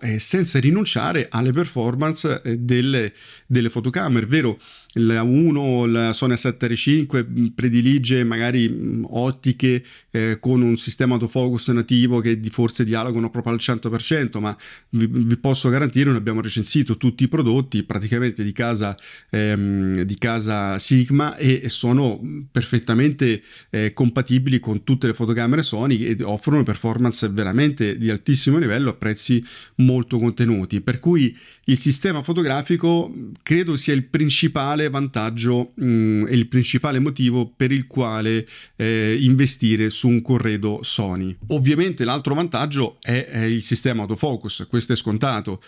e 0.01 0.19
senza 0.19 0.59
rinunciare 0.59 1.27
alle 1.29 1.51
performance 1.51 2.41
eh, 2.43 2.57
delle, 2.57 3.13
delle 3.45 3.69
fotocamere, 3.69 4.25
vero? 4.25 4.59
La 4.93 5.21
1, 5.21 5.85
la 5.85 6.13
Sony 6.13 6.33
A7R5 6.33 7.53
predilige 7.53 8.23
magari 8.23 9.03
ottiche 9.07 9.83
eh, 10.09 10.37
con 10.39 10.61
un 10.61 10.77
sistema 10.77 11.13
autofocus 11.13 11.67
nativo 11.69 12.19
che 12.21 12.39
forse 12.49 12.83
dialogano 12.83 13.29
proprio 13.29 13.53
al 13.53 13.59
100%, 13.61 14.39
ma 14.39 14.55
vi, 14.89 15.07
vi, 15.07 15.37
posso 15.37 15.69
garantire, 15.69 16.09
noi 16.09 16.17
abbiamo 16.17 16.41
recensito 16.41 16.97
tutti 16.97 17.23
i 17.23 17.27
prodotti 17.27 17.83
praticamente 17.83 18.43
di 18.43 18.51
casa, 18.51 18.97
ehm, 19.29 20.01
di 20.01 20.17
casa 20.17 20.79
Sigma 20.79 21.35
e 21.37 21.69
sono 21.69 22.19
perfettamente 22.51 23.41
eh, 23.69 23.93
compatibili 23.93 24.59
con 24.59 24.83
tutte 24.83 25.05
le 25.07 25.13
fotocamere 25.13 25.61
Sony 25.61 26.03
e 26.05 26.23
offrono 26.23 26.63
performance 26.63 27.29
veramente 27.29 27.97
di 27.97 28.09
altissimo 28.09 28.57
livello 28.57 28.89
a 28.89 28.93
prezzi 28.93 29.38
molto 29.75 30.17
contenuti. 30.17 30.81
Per 30.81 30.99
cui 30.99 31.35
il 31.65 31.77
sistema 31.77 32.21
fotografico 32.23 33.13
credo 33.43 33.75
sia 33.75 33.93
il 33.93 34.05
principale 34.05 34.89
vantaggio 34.89 35.73
e 35.75 36.35
il 36.35 36.47
principale 36.47 36.99
motivo 36.99 37.51
per 37.55 37.71
il 37.71 37.87
quale 37.87 38.47
eh, 38.75 39.17
investire 39.19 39.89
su 39.89 40.07
un 40.07 40.21
corredo 40.21 40.79
Sony. 40.81 41.35
Ovviamente 41.47 42.05
l'altro 42.05 42.35
vantaggio 42.35 42.97
è, 43.01 43.25
è 43.25 43.43
il 43.43 43.61
sistema 43.61 44.03
autofocus, 44.03 44.65
questo 44.69 44.93
è 44.93 44.95
scontato. 44.95 45.61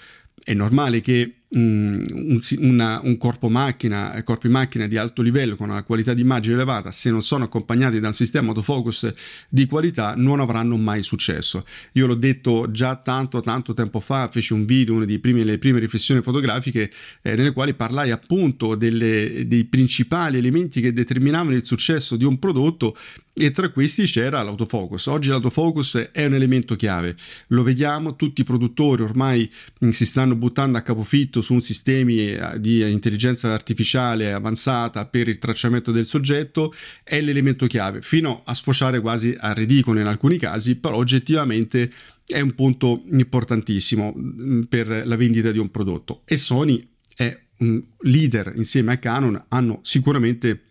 È 0.44 0.54
normale 0.54 1.02
che 1.02 1.41
un, 1.54 2.40
una, 2.60 3.02
un 3.04 3.18
corpo 3.18 3.50
macchina, 3.50 4.22
corpi 4.24 4.48
macchina 4.48 4.88
di 4.88 4.98
alto 4.98 5.22
livello 5.22 5.56
con 5.56 5.70
una 5.70 5.84
qualità 5.84 6.14
di 6.14 6.22
immagine 6.22 6.56
elevata, 6.56 6.92
se 6.92 7.10
non 7.10 7.22
sono 7.22 7.46
accompagnati 7.46 8.00
da 8.00 8.08
un 8.08 8.14
sistema 8.14 8.50
autofocus 8.50 9.14
di 9.50 9.66
qualità, 9.66 10.14
non 10.16 10.40
avranno 10.40 10.78
mai 10.78 11.04
successo. 11.04 11.66
Io 11.94 12.08
l'ho 12.08 12.16
detto 12.16 12.72
già 12.72 12.96
tanto, 12.96 13.42
tanto 13.42 13.74
tempo 13.74 14.00
fa, 14.00 14.30
feci 14.30 14.54
un 14.54 14.66
video, 14.66 14.96
una 14.96 15.06
delle 15.06 15.58
prime, 15.58 15.80
riflessioni 15.80 16.22
fotografiche, 16.22 16.92
eh, 17.22 17.36
nelle 17.36 17.52
quali 17.52 17.74
parlai 17.74 18.12
appunto 18.12 18.76
delle, 18.76 19.46
dei 19.46 19.66
principali 19.66 20.38
elementi 20.38 20.80
che 20.82 20.94
determinavano 20.94 21.56
il 21.56 21.66
successo 21.66 22.16
di 22.16 22.24
un 22.24 22.40
prodotto 22.40 22.96
e 23.34 23.52
tra 23.52 23.70
questi 23.70 24.04
c'era 24.04 24.44
l'autofocus. 24.44 25.06
Oggi 25.08 25.30
l'autofocus 25.30 26.10
è 26.12 26.26
un 26.26 26.34
elemento 26.34 26.76
chiave, 26.76 27.16
lo 27.48 27.64
vediamo, 27.64 28.16
tutti 28.16 28.42
i 28.42 28.44
produttori 28.44 29.04
ormai 29.04 29.50
mh, 29.80 29.90
si 29.90 30.06
stanno 30.06 30.36
buttando 30.36 30.78
a 30.78 30.82
capofitto 30.82 31.41
su 31.42 31.60
sistemi 31.60 32.34
eh, 32.34 32.60
di 32.60 32.90
intelligenza 32.90 33.54
artificiale 33.54 34.34
avanzata 34.34 35.06
per 35.06 35.28
il 35.28 35.38
tracciamento 35.38 35.92
del 35.92 36.06
soggetto 36.06 36.74
è 37.04 37.20
l'elemento 37.22 37.68
chiave, 37.68 38.02
fino 38.02 38.42
a 38.46 38.54
sfociare 38.54 39.00
quasi 39.00 39.36
a 39.38 39.54
ridicolo 39.54 40.00
in 40.00 40.08
alcuni 40.08 40.38
casi, 40.38 40.76
però 40.76 40.96
oggettivamente 40.96 41.92
è 42.26 42.40
un 42.40 42.54
punto 42.54 43.04
importantissimo 43.12 44.14
mm, 44.18 44.62
per 44.64 45.04
la 45.06 45.16
vendita 45.16 45.52
di 45.52 45.60
un 45.60 45.70
prodotto. 45.70 46.22
E 46.26 46.38
Sony 46.38 46.88
è 47.16 47.38
un 47.60 47.82
leader 48.00 48.54
insieme 48.56 48.94
a 48.94 48.98
Canon, 48.98 49.46
hanno 49.50 49.80
sicuramente 49.84 50.71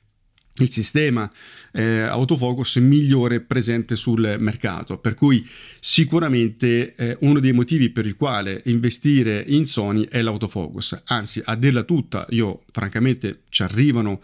il 0.59 0.71
sistema 0.71 1.31
eh, 1.73 2.01
autofocus 2.01 2.77
migliore 2.77 3.41
presente 3.41 3.97
sul 3.97 4.37
mercato 4.39 4.99
per 4.99 5.15
cui 5.15 5.47
sicuramente 5.79 6.95
eh, 6.95 7.17
uno 7.21 7.41
dei 7.41 7.53
motivi 7.53 7.91
per 7.91 8.05
il 8.05 8.17
quale 8.17 8.61
investire 8.67 9.43
in 9.47 9.65
Sony 9.67 10.07
è 10.09 10.21
l'autofocus. 10.21 11.03
Anzi 11.07 11.41
a 11.45 11.55
dirla 11.55 11.83
tutta 11.85 12.27
io 12.31 12.65
francamente 12.71 13.43
ci 13.49 13.63
arrivano 13.63 14.21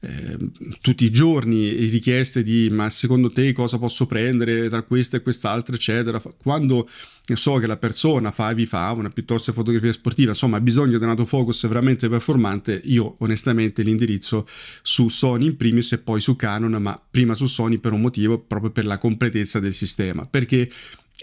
eh, 0.00 0.38
tutti 0.80 1.04
i 1.04 1.10
giorni 1.10 1.70
richieste 1.88 2.42
di 2.42 2.68
ma 2.70 2.88
secondo 2.88 3.30
te 3.30 3.52
cosa 3.52 3.78
posso 3.78 4.06
prendere 4.06 4.68
tra 4.68 4.82
questa 4.82 5.18
e 5.18 5.22
quest'altra 5.22 5.74
eccetera. 5.74 6.20
Quando 6.38 6.88
so 7.36 7.58
che 7.58 7.66
la 7.66 7.76
persona 7.76 8.30
fa 8.30 8.52
vi 8.52 8.66
fa 8.66 8.90
una 8.92 9.10
piuttosto 9.10 9.52
fotografia 9.52 9.92
sportiva 9.92 10.30
insomma 10.30 10.56
ha 10.56 10.60
bisogno 10.60 10.98
di 10.98 11.04
un 11.04 11.10
autofocus 11.10 11.66
veramente 11.68 12.08
performante 12.08 12.80
io 12.84 13.16
onestamente 13.18 13.82
l'indirizzo 13.82 14.48
su 14.82 15.08
Sony 15.08 15.46
in 15.46 15.56
primis 15.56 15.92
e 15.92 15.98
poi 15.98 16.20
su 16.20 16.34
Canon 16.34 16.82
ma 16.82 17.00
prima 17.10 17.34
su 17.34 17.46
Sony 17.46 17.78
per 17.78 17.92
un 17.92 18.00
motivo 18.00 18.38
proprio 18.40 18.70
per 18.70 18.86
la 18.86 18.98
completezza 18.98 19.60
del 19.60 19.74
sistema 19.74 20.26
perché 20.26 20.70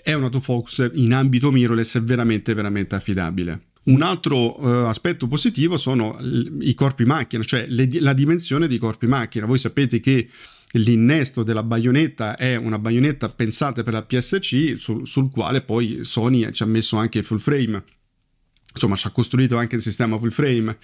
è 0.01 0.13
un 0.13 0.23
autofocus 0.23 0.91
in 0.93 1.13
ambito 1.13 1.51
mirrorless 1.51 2.01
veramente 2.01 2.53
veramente 2.53 2.95
affidabile 2.95 3.66
un 3.87 4.01
altro 4.01 4.59
uh, 4.59 4.85
aspetto 4.85 5.27
positivo 5.27 5.77
sono 5.77 6.17
i 6.59 6.73
corpi 6.73 7.05
macchina, 7.05 7.43
cioè 7.43 7.65
le, 7.67 7.89
la 7.99 8.13
dimensione 8.13 8.67
dei 8.67 8.77
corpi 8.77 9.07
macchina. 9.07 9.45
Voi 9.45 9.57
sapete 9.57 9.99
che 9.99 10.27
l'innesto 10.73 11.43
della 11.43 11.63
baionetta 11.63 12.35
è 12.35 12.55
una 12.55 12.79
baionetta 12.79 13.29
pensata 13.29 13.83
per 13.83 13.93
la 13.93 14.03
PSC 14.03 14.75
su, 14.77 15.05
sul 15.05 15.29
quale 15.29 15.61
poi 15.61 16.03
Sony 16.03 16.51
ci 16.51 16.63
ha 16.63 16.65
messo 16.65 16.97
anche 16.97 17.19
il 17.19 17.25
full 17.25 17.39
frame. 17.39 17.83
Insomma, 18.73 18.95
ci 18.95 19.07
ha 19.07 19.11
costruito 19.11 19.57
anche 19.57 19.77
il 19.77 19.81
sistema 19.81 20.17
full 20.17 20.31
frame. 20.31 20.77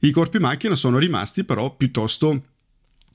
I 0.00 0.10
corpi 0.10 0.38
macchina 0.38 0.74
sono 0.74 0.98
rimasti 0.98 1.44
però 1.44 1.76
piuttosto 1.76 2.44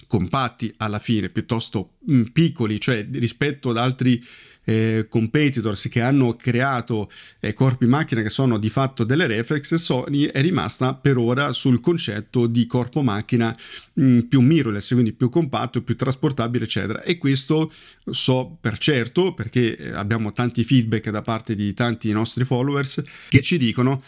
compatti 0.07 0.71
alla 0.77 0.99
fine, 0.99 1.29
piuttosto 1.29 1.93
mh, 2.05 2.23
piccoli, 2.33 2.79
cioè 2.79 3.07
rispetto 3.13 3.71
ad 3.71 3.77
altri 3.77 4.21
eh, 4.65 5.07
competitors 5.09 5.87
che 5.89 6.01
hanno 6.01 6.35
creato 6.35 7.09
eh, 7.39 7.53
corpi 7.53 7.85
macchina 7.85 8.21
che 8.21 8.29
sono 8.29 8.57
di 8.57 8.69
fatto 8.69 9.03
delle 9.03 9.27
reflex, 9.27 9.75
Sony 9.75 10.25
è 10.25 10.41
rimasta 10.41 10.93
per 10.93 11.17
ora 11.17 11.51
sul 11.53 11.79
concetto 11.79 12.47
di 12.47 12.65
corpo 12.65 13.01
macchina 13.01 13.55
mh, 13.93 14.05
mm, 14.05 14.19
più 14.21 14.41
mirrorless, 14.41 14.93
quindi 14.93 15.13
più 15.13 15.29
compatto, 15.29 15.81
più 15.81 15.95
trasportabile, 15.95 16.65
eccetera. 16.65 17.01
E 17.01 17.17
questo 17.17 17.71
so 18.09 18.57
per 18.59 18.77
certo 18.77 19.33
perché 19.33 19.75
eh, 19.75 19.91
abbiamo 19.91 20.33
tanti 20.33 20.63
feedback 20.63 21.09
da 21.09 21.21
parte 21.21 21.55
di 21.55 21.73
tanti 21.73 22.11
nostri 22.11 22.45
followers 22.45 23.01
che 23.29 23.41
ci 23.41 23.57
dicono 23.57 24.01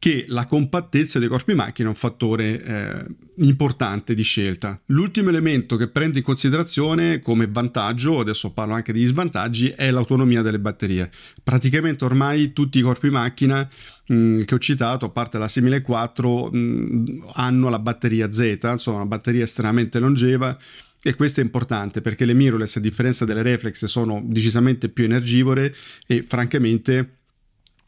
che 0.00 0.24
la 0.28 0.46
compattezza 0.46 1.18
dei 1.18 1.28
corpi 1.28 1.52
macchina 1.52 1.88
è 1.88 1.90
un 1.90 1.96
fattore 1.96 2.62
eh, 2.62 3.04
importante 3.44 4.14
di 4.14 4.22
scelta. 4.22 4.80
L'ultimo 4.86 5.28
elemento 5.28 5.76
che 5.76 5.88
prendo 5.88 6.16
in 6.16 6.24
considerazione 6.24 7.20
come 7.20 7.46
vantaggio, 7.46 8.18
adesso 8.18 8.50
parlo 8.54 8.72
anche 8.72 8.94
degli 8.94 9.06
svantaggi, 9.06 9.68
è 9.68 9.90
l'autonomia 9.90 10.40
delle 10.40 10.58
batterie. 10.58 11.10
Praticamente 11.42 12.06
ormai 12.06 12.54
tutti 12.54 12.78
i 12.78 12.82
corpi 12.82 13.10
macchina 13.10 13.68
mh, 14.06 14.44
che 14.44 14.54
ho 14.54 14.58
citato, 14.58 15.04
a 15.04 15.10
parte 15.10 15.36
la 15.36 15.48
6004, 15.48 16.50
mh, 16.50 17.24
hanno 17.34 17.68
la 17.68 17.78
batteria 17.78 18.32
Z, 18.32 18.58
insomma 18.62 18.96
una 18.96 19.06
batteria 19.06 19.44
estremamente 19.44 19.98
longeva 19.98 20.56
e 21.02 21.14
questo 21.14 21.40
è 21.40 21.42
importante 21.42 22.00
perché 22.00 22.24
le 22.24 22.34
mirrorless 22.34 22.76
a 22.76 22.80
differenza 22.80 23.26
delle 23.26 23.42
reflex 23.42 23.84
sono 23.84 24.22
decisamente 24.24 24.88
più 24.88 25.04
energivore 25.04 25.74
e 26.06 26.22
francamente 26.22 27.19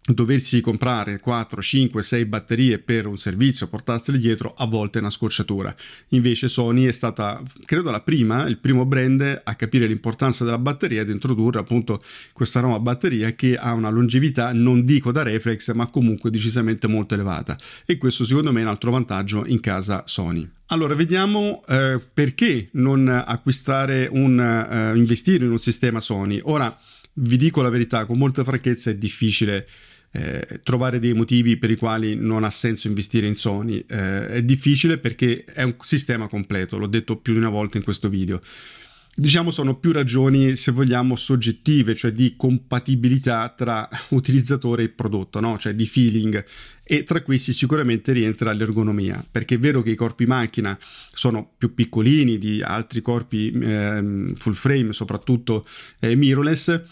doversi 0.05 0.61
comprare 0.61 1.21
4, 1.21 1.63
5, 1.63 2.03
6 2.03 2.25
batterie 2.25 2.79
per 2.79 3.07
un 3.07 3.17
servizio, 3.17 3.69
portarsele 3.69 4.19
dietro, 4.19 4.53
a 4.57 4.67
volte 4.67 4.99
è 4.99 5.01
una 5.01 5.11
scocciatura. 5.11 5.75
Invece 6.09 6.49
Sony 6.49 6.87
è 6.87 6.93
stata, 6.93 7.41
credo, 7.65 7.91
la 7.91 8.01
prima, 8.01 8.47
il 8.47 8.59
primo 8.59 8.85
brand 8.85 9.43
a 9.45 9.55
capire 9.55 9.87
l'importanza 9.87 10.45
della 10.45 10.59
batteria 10.59 11.03
ed 11.03 11.09
introdurre 11.09 11.61
appunto 11.61 12.03
questa 12.33 12.61
nuova 12.61 12.81
batteria 12.81 13.33
che 13.35 13.57
ha 13.57 13.73
una 13.75 13.91
longevità, 13.91 14.53
non 14.53 14.85
dico 14.85 15.13
da 15.13 15.23
reflex, 15.23 15.73
ma 15.73 15.87
comunque 15.87 16.31
decisamente 16.31 16.89
molto 16.89 17.15
elevata. 17.15 17.57
E 17.87 17.97
questo 17.97 18.25
secondo 18.25 18.51
me 18.51 18.61
è 18.61 18.65
un 18.65 18.71
altro 18.71 18.91
vantaggio 18.91 19.47
in 19.47 19.61
casa 19.61 20.03
Sony. 20.07 20.49
Allora, 20.67 20.95
vediamo 20.95 21.61
eh, 21.69 22.01
perché 22.13 22.71
non 22.73 23.07
acquistare 23.07 24.09
un, 24.11 24.39
uh, 24.39 24.97
investire 24.97 25.45
in 25.45 25.51
un 25.51 25.59
sistema 25.59 26.01
Sony. 26.01 26.41
Ora, 26.45 26.75
vi 27.15 27.37
dico 27.37 27.61
la 27.61 27.69
verità, 27.69 28.07
con 28.07 28.17
molta 28.17 28.43
franchezza 28.43 28.91
è 28.91 28.97
difficile 28.97 29.67
eh, 30.13 30.61
trovare 30.63 30.99
dei 30.99 31.15
motivi 31.15 31.57
per 31.57 31.71
i 31.71 31.77
quali 31.77 32.15
non 32.15 32.45
ha 32.45 32.51
senso 32.51 32.87
investire 32.89 33.27
in 33.27 33.35
Sony. 33.35 33.85
Eh, 33.89 34.29
è 34.29 34.43
difficile 34.43 34.99
perché 34.99 35.45
è 35.45 35.63
un 35.63 35.75
sistema 35.81 36.29
completo, 36.29 36.79
l'ho 36.79 36.87
detto 36.87 37.17
più 37.17 37.33
di 37.33 37.39
una 37.39 37.49
volta 37.49 37.79
in 37.79 37.85
questo 37.85 38.09
video. 38.09 38.41
Diciamo 39.15 39.51
sono 39.51 39.77
più 39.77 39.93
ragioni, 39.93 40.57
se 40.57 40.73
vogliamo, 40.73 41.17
soggettive, 41.17 41.95
cioè 41.95 42.13
di 42.13 42.35
compatibilità 42.35 43.53
tra 43.55 43.87
utilizzatore 44.11 44.85
e 44.85 44.89
prodotto, 44.89 45.39
no? 45.39 45.59
cioè 45.59 45.75
di 45.75 45.85
feeling. 45.85 46.43
E 46.83 47.03
tra 47.05 47.21
questi 47.21 47.53
sicuramente 47.53 48.13
rientra 48.13 48.53
l'ergonomia, 48.53 49.23
perché 49.31 49.57
è 49.57 49.59
vero 49.59 49.83
che 49.83 49.91
i 49.91 49.95
corpi 49.95 50.25
macchina 50.25 50.79
sono 51.13 51.53
più 51.59 51.75
piccolini 51.75 52.39
di 52.39 52.63
altri 52.63 53.03
corpi 53.03 53.51
eh, 53.51 54.33
full 54.35 54.55
frame, 54.55 54.95
soprattutto 54.95 55.67
eh, 56.01 56.15
mirrorless, 56.15 56.83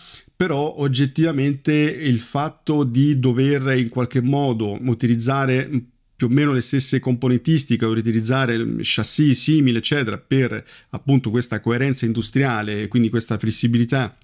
però 0.40 0.76
oggettivamente 0.78 1.70
il 1.74 2.18
fatto 2.18 2.84
di 2.84 3.18
dover 3.18 3.76
in 3.76 3.90
qualche 3.90 4.22
modo 4.22 4.78
utilizzare 4.80 5.68
più 6.16 6.28
o 6.28 6.30
meno 6.30 6.54
le 6.54 6.62
stesse 6.62 6.98
componentistiche, 6.98 7.84
utilizzare 7.84 8.56
chassis 8.78 9.38
simili, 9.38 9.76
eccetera, 9.76 10.16
per 10.16 10.64
appunto 10.88 11.28
questa 11.28 11.60
coerenza 11.60 12.06
industriale 12.06 12.80
e 12.80 12.88
quindi 12.88 13.10
questa 13.10 13.36
flessibilità 13.36 14.16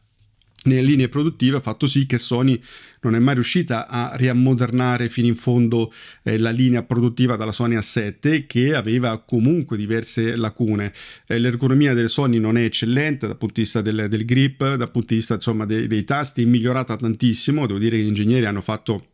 nelle 0.66 0.82
linee 0.82 1.08
produttive 1.08 1.56
ha 1.56 1.60
fatto 1.60 1.86
sì 1.86 2.06
che 2.06 2.18
Sony 2.18 2.60
non 3.00 3.14
è 3.14 3.18
mai 3.18 3.34
riuscita 3.34 3.88
a 3.88 4.12
riammodernare 4.14 5.08
fino 5.08 5.26
in 5.26 5.36
fondo 5.36 5.92
eh, 6.22 6.38
la 6.38 6.50
linea 6.50 6.82
produttiva 6.82 7.36
dalla 7.36 7.52
Sony 7.52 7.76
A7 7.76 8.46
che 8.46 8.74
aveva 8.74 9.18
comunque 9.18 9.76
diverse 9.76 10.36
lacune. 10.36 10.92
Eh, 11.26 11.38
l'ergonomia 11.38 11.94
del 11.94 12.08
Sony 12.08 12.38
non 12.38 12.56
è 12.56 12.64
eccellente 12.64 13.26
dal 13.26 13.36
punto 13.36 13.54
di 13.54 13.62
vista 13.62 13.80
del, 13.80 14.06
del 14.08 14.24
grip, 14.24 14.74
dal 14.74 14.90
punto 14.90 15.08
di 15.08 15.16
vista 15.16 15.34
insomma 15.34 15.64
dei, 15.64 15.86
dei 15.86 16.04
tasti, 16.04 16.42
è 16.42 16.46
migliorata 16.46 16.96
tantissimo, 16.96 17.66
devo 17.66 17.78
dire 17.78 17.96
che 17.96 18.02
gli 18.02 18.08
ingegneri 18.08 18.46
hanno 18.46 18.60
fatto 18.60 19.06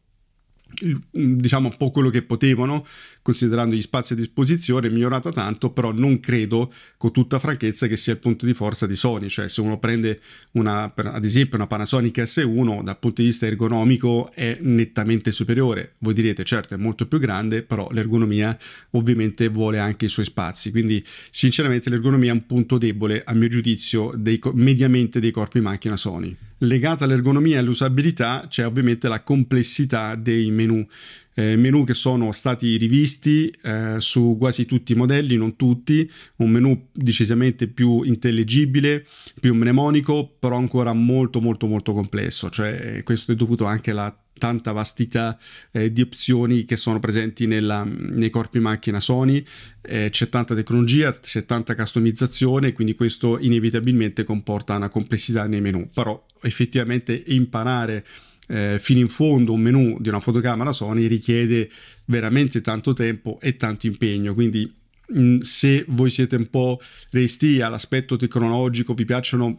diciamo 1.10 1.68
un 1.68 1.76
po' 1.76 1.90
quello 1.90 2.10
che 2.10 2.22
potevano 2.22 2.84
considerando 3.22 3.74
gli 3.74 3.80
spazi 3.80 4.14
a 4.14 4.16
disposizione 4.16 4.88
è 4.88 4.90
migliorata 4.90 5.30
tanto 5.30 5.70
però 5.70 5.92
non 5.92 6.18
credo 6.20 6.72
con 6.96 7.12
tutta 7.12 7.38
franchezza 7.38 7.86
che 7.86 7.96
sia 7.96 8.14
il 8.14 8.18
punto 8.18 8.46
di 8.46 8.54
forza 8.54 8.86
di 8.86 8.96
Sony. 8.96 9.28
Cioè 9.28 9.48
se 9.48 9.60
uno 9.60 9.78
prende 9.78 10.20
una, 10.52 10.92
ad 10.94 11.24
esempio 11.24 11.56
una 11.56 11.66
Panasonic 11.66 12.18
S1 12.18 12.82
dal 12.82 12.98
punto 12.98 13.20
di 13.20 13.28
vista 13.28 13.46
ergonomico 13.46 14.30
è 14.32 14.58
nettamente 14.60 15.30
superiore. 15.30 15.94
Voi 15.98 16.14
direte 16.14 16.44
certo 16.44 16.74
è 16.74 16.76
molto 16.76 17.06
più 17.06 17.18
grande 17.18 17.62
però 17.62 17.88
l'ergonomia 17.92 18.56
ovviamente 18.90 19.48
vuole 19.48 19.78
anche 19.78 20.06
i 20.06 20.08
suoi 20.08 20.24
spazi. 20.24 20.70
Quindi 20.70 21.04
sinceramente 21.30 21.90
l'ergonomia 21.90 22.30
è 22.30 22.34
un 22.34 22.46
punto 22.46 22.78
debole 22.78 23.22
a 23.24 23.34
mio 23.34 23.48
giudizio 23.48 24.12
dei, 24.16 24.40
mediamente 24.54 25.20
dei 25.20 25.30
corpi 25.30 25.60
macchina 25.60 25.96
Sony. 25.96 26.36
Legata 26.58 27.04
all'ergonomia 27.04 27.56
e 27.56 27.58
all'usabilità 27.58 28.46
c'è 28.48 28.64
ovviamente 28.64 29.08
la 29.08 29.22
complessità 29.22 30.14
dei 30.14 30.52
menu. 30.62 30.86
Eh, 31.34 31.56
menu 31.56 31.84
che 31.84 31.94
sono 31.94 32.30
stati 32.30 32.76
rivisti 32.76 33.50
eh, 33.62 33.96
su 33.98 34.36
quasi 34.38 34.66
tutti 34.66 34.92
i 34.92 34.94
modelli, 34.94 35.36
non 35.36 35.56
tutti, 35.56 36.08
un 36.36 36.50
menu 36.50 36.88
decisamente 36.92 37.68
più 37.68 38.02
intellegibile, 38.02 39.06
più 39.40 39.54
mnemonico, 39.54 40.30
però 40.38 40.56
ancora 40.56 40.92
molto 40.92 41.40
molto 41.40 41.66
molto 41.66 41.94
complesso, 41.94 42.50
cioè 42.50 43.02
questo 43.02 43.32
è 43.32 43.34
dovuto 43.34 43.64
anche 43.64 43.92
alla 43.92 44.14
tanta 44.42 44.72
vastità 44.72 45.38
eh, 45.70 45.92
di 45.92 46.00
opzioni 46.00 46.64
che 46.64 46.74
sono 46.74 46.98
presenti 46.98 47.46
nella, 47.46 47.84
nei 47.84 48.28
corpi 48.28 48.58
macchina 48.58 48.98
Sony, 48.98 49.44
eh, 49.82 50.08
c'è 50.10 50.28
tanta 50.28 50.56
tecnologia, 50.56 51.16
c'è 51.16 51.44
tanta 51.44 51.76
customizzazione, 51.76 52.72
quindi 52.72 52.96
questo 52.96 53.38
inevitabilmente 53.38 54.24
comporta 54.24 54.74
una 54.74 54.88
complessità 54.88 55.46
nei 55.46 55.60
menu, 55.60 55.88
però 55.94 56.26
effettivamente 56.42 57.22
imparare 57.26 58.04
eh, 58.52 58.78
fino 58.78 59.00
in 59.00 59.08
fondo 59.08 59.54
un 59.54 59.60
menu 59.60 59.96
di 59.98 60.10
una 60.10 60.20
fotocamera 60.20 60.72
Sony 60.72 61.06
richiede 61.06 61.70
veramente 62.04 62.60
tanto 62.60 62.92
tempo 62.92 63.38
e 63.40 63.56
tanto 63.56 63.86
impegno, 63.86 64.34
quindi 64.34 64.70
Mm, 65.16 65.38
se 65.40 65.84
voi 65.88 66.10
siete 66.10 66.36
un 66.36 66.48
po' 66.48 66.80
resti 67.10 67.60
all'aspetto 67.60 68.16
tecnologico, 68.16 68.94
vi 68.94 69.04
piacciono 69.04 69.56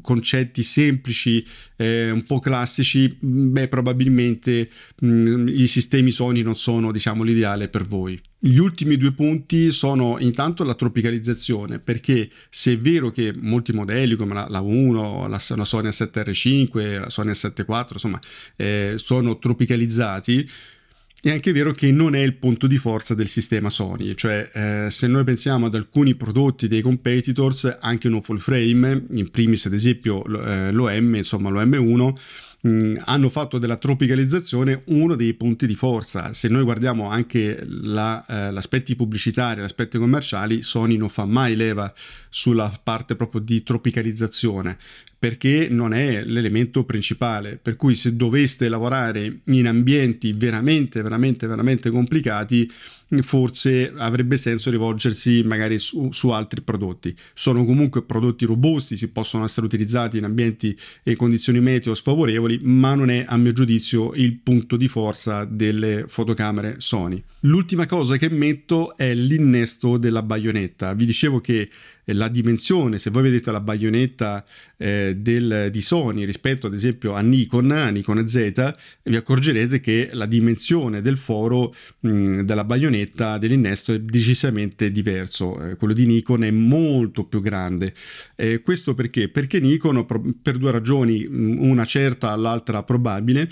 concetti 0.00 0.62
semplici, 0.62 1.44
eh, 1.76 2.10
un 2.10 2.22
po' 2.22 2.38
classici, 2.38 3.18
mm, 3.24 3.52
beh, 3.52 3.68
probabilmente 3.68 4.70
mh, 5.00 5.06
mm, 5.06 5.48
i 5.48 5.66
sistemi 5.66 6.10
Sony 6.10 6.42
non 6.42 6.56
sono, 6.56 6.92
diciamo, 6.92 7.22
l'ideale 7.22 7.68
per 7.68 7.84
voi. 7.84 8.20
Gli 8.38 8.58
ultimi 8.58 8.98
due 8.98 9.12
punti 9.12 9.70
sono 9.72 10.16
intanto 10.18 10.64
la 10.64 10.74
tropicalizzazione, 10.74 11.78
perché 11.78 12.28
se 12.50 12.72
è 12.72 12.78
vero 12.78 13.10
che 13.10 13.32
molti 13.34 13.72
modelli 13.72 14.16
come 14.16 14.34
la, 14.34 14.46
la 14.50 14.60
1, 14.60 15.28
la, 15.28 15.40
la 15.56 15.64
Sony 15.64 15.88
A7R5, 15.88 17.00
la 17.00 17.08
Sony 17.10 17.30
A7 17.30 17.86
insomma, 17.92 18.20
eh, 18.56 18.94
sono 18.96 19.38
tropicalizzati, 19.38 20.46
è 21.30 21.32
anche 21.32 21.52
vero 21.52 21.72
che 21.72 21.90
non 21.90 22.14
è 22.14 22.20
il 22.20 22.34
punto 22.34 22.66
di 22.66 22.76
forza 22.76 23.14
del 23.14 23.28
sistema 23.28 23.70
Sony, 23.70 24.14
cioè 24.14 24.50
eh, 24.52 24.90
se 24.90 25.06
noi 25.06 25.24
pensiamo 25.24 25.66
ad 25.66 25.74
alcuni 25.74 26.14
prodotti 26.14 26.68
dei 26.68 26.82
competitors, 26.82 27.78
anche 27.80 28.08
un 28.08 28.20
full 28.20 28.36
frame, 28.36 29.06
in 29.12 29.30
primis 29.30 29.64
ad 29.66 29.72
esempio 29.72 30.22
eh, 30.24 30.70
l'OM, 30.70 31.14
insomma 31.14 31.48
l'OM1, 31.50 32.12
mh, 32.60 33.02
hanno 33.04 33.28
fatto 33.28 33.58
della 33.58 33.76
tropicalizzazione 33.76 34.82
uno 34.86 35.14
dei 35.14 35.34
punti 35.34 35.66
di 35.66 35.74
forza. 35.74 36.32
Se 36.32 36.48
noi 36.48 36.62
guardiamo 36.62 37.08
anche 37.08 37.64
la, 37.66 38.24
eh, 38.26 38.50
l'aspetti 38.50 38.94
pubblicitari, 38.94 39.60
gli 39.60 39.64
aspetti 39.64 39.98
commerciali, 39.98 40.62
Sony 40.62 40.96
non 40.96 41.08
fa 41.08 41.24
mai 41.24 41.56
leva 41.56 41.92
sulla 42.36 42.68
parte 42.82 43.14
proprio 43.14 43.40
di 43.40 43.62
tropicalizzazione 43.62 44.76
perché 45.24 45.68
non 45.70 45.94
è 45.94 46.22
l'elemento 46.22 46.84
principale. 46.84 47.56
Per 47.56 47.76
cui 47.76 47.94
se 47.94 48.14
doveste 48.14 48.68
lavorare 48.68 49.40
in 49.44 49.66
ambienti 49.66 50.34
veramente, 50.34 51.00
veramente, 51.00 51.46
veramente 51.46 51.88
complicati, 51.88 52.70
forse 53.22 53.90
avrebbe 53.96 54.36
senso 54.36 54.70
rivolgersi 54.70 55.42
magari 55.42 55.78
su, 55.78 56.10
su, 56.12 56.28
altri 56.28 56.60
prodotti. 56.60 57.14
Sono 57.32 57.64
comunque 57.64 58.02
prodotti 58.02 58.44
robusti, 58.44 58.98
si 58.98 59.08
possono 59.08 59.44
essere 59.44 59.64
utilizzati 59.64 60.18
in 60.18 60.24
ambienti 60.24 60.76
e 61.02 61.16
condizioni 61.16 61.60
meteo 61.60 61.94
sfavorevoli, 61.94 62.60
ma 62.62 62.94
non 62.94 63.08
è 63.08 63.24
a 63.26 63.38
mio 63.38 63.52
giudizio 63.52 64.12
il 64.14 64.38
punto 64.40 64.76
di 64.76 64.88
forza 64.88 65.46
delle 65.46 66.04
fotocamere 66.06 66.76
Sony. 66.78 67.22
L'ultima 67.40 67.86
cosa 67.86 68.16
che 68.16 68.28
metto 68.28 68.96
è 68.96 69.14
l'innesto 69.14 69.96
della 69.96 70.22
baionetta. 70.22 70.92
Vi 70.94 71.06
dicevo 71.06 71.40
che 71.40 71.68
la 72.08 72.23
dimensione, 72.28 72.98
se 72.98 73.10
voi 73.10 73.22
vedete 73.22 73.50
la 73.50 73.60
baionetta 73.60 74.44
eh, 74.76 75.14
del, 75.16 75.68
di 75.70 75.80
Sony 75.80 76.24
rispetto 76.24 76.66
ad 76.66 76.74
esempio 76.74 77.12
a 77.12 77.20
Nikon, 77.20 77.70
a 77.70 77.88
Nikon 77.90 78.26
Z, 78.26 78.72
vi 79.04 79.16
accorgerete 79.16 79.80
che 79.80 80.10
la 80.12 80.26
dimensione 80.26 81.00
del 81.00 81.16
foro 81.16 81.74
mh, 82.00 82.40
della 82.40 82.64
baionetta 82.64 83.38
dell'innesto 83.38 83.92
è 83.92 84.00
decisamente 84.00 84.90
diverso. 84.90 85.60
Eh, 85.60 85.76
quello 85.76 85.94
di 85.94 86.06
Nikon 86.06 86.44
è 86.44 86.50
molto 86.50 87.24
più 87.24 87.40
grande. 87.40 87.92
Eh, 88.36 88.60
questo 88.62 88.94
perché? 88.94 89.28
Perché 89.28 89.60
Nikon, 89.60 90.06
per 90.42 90.58
due 90.58 90.70
ragioni, 90.70 91.26
una 91.28 91.84
certa, 91.84 92.34
l'altra 92.36 92.82
probabile, 92.82 93.48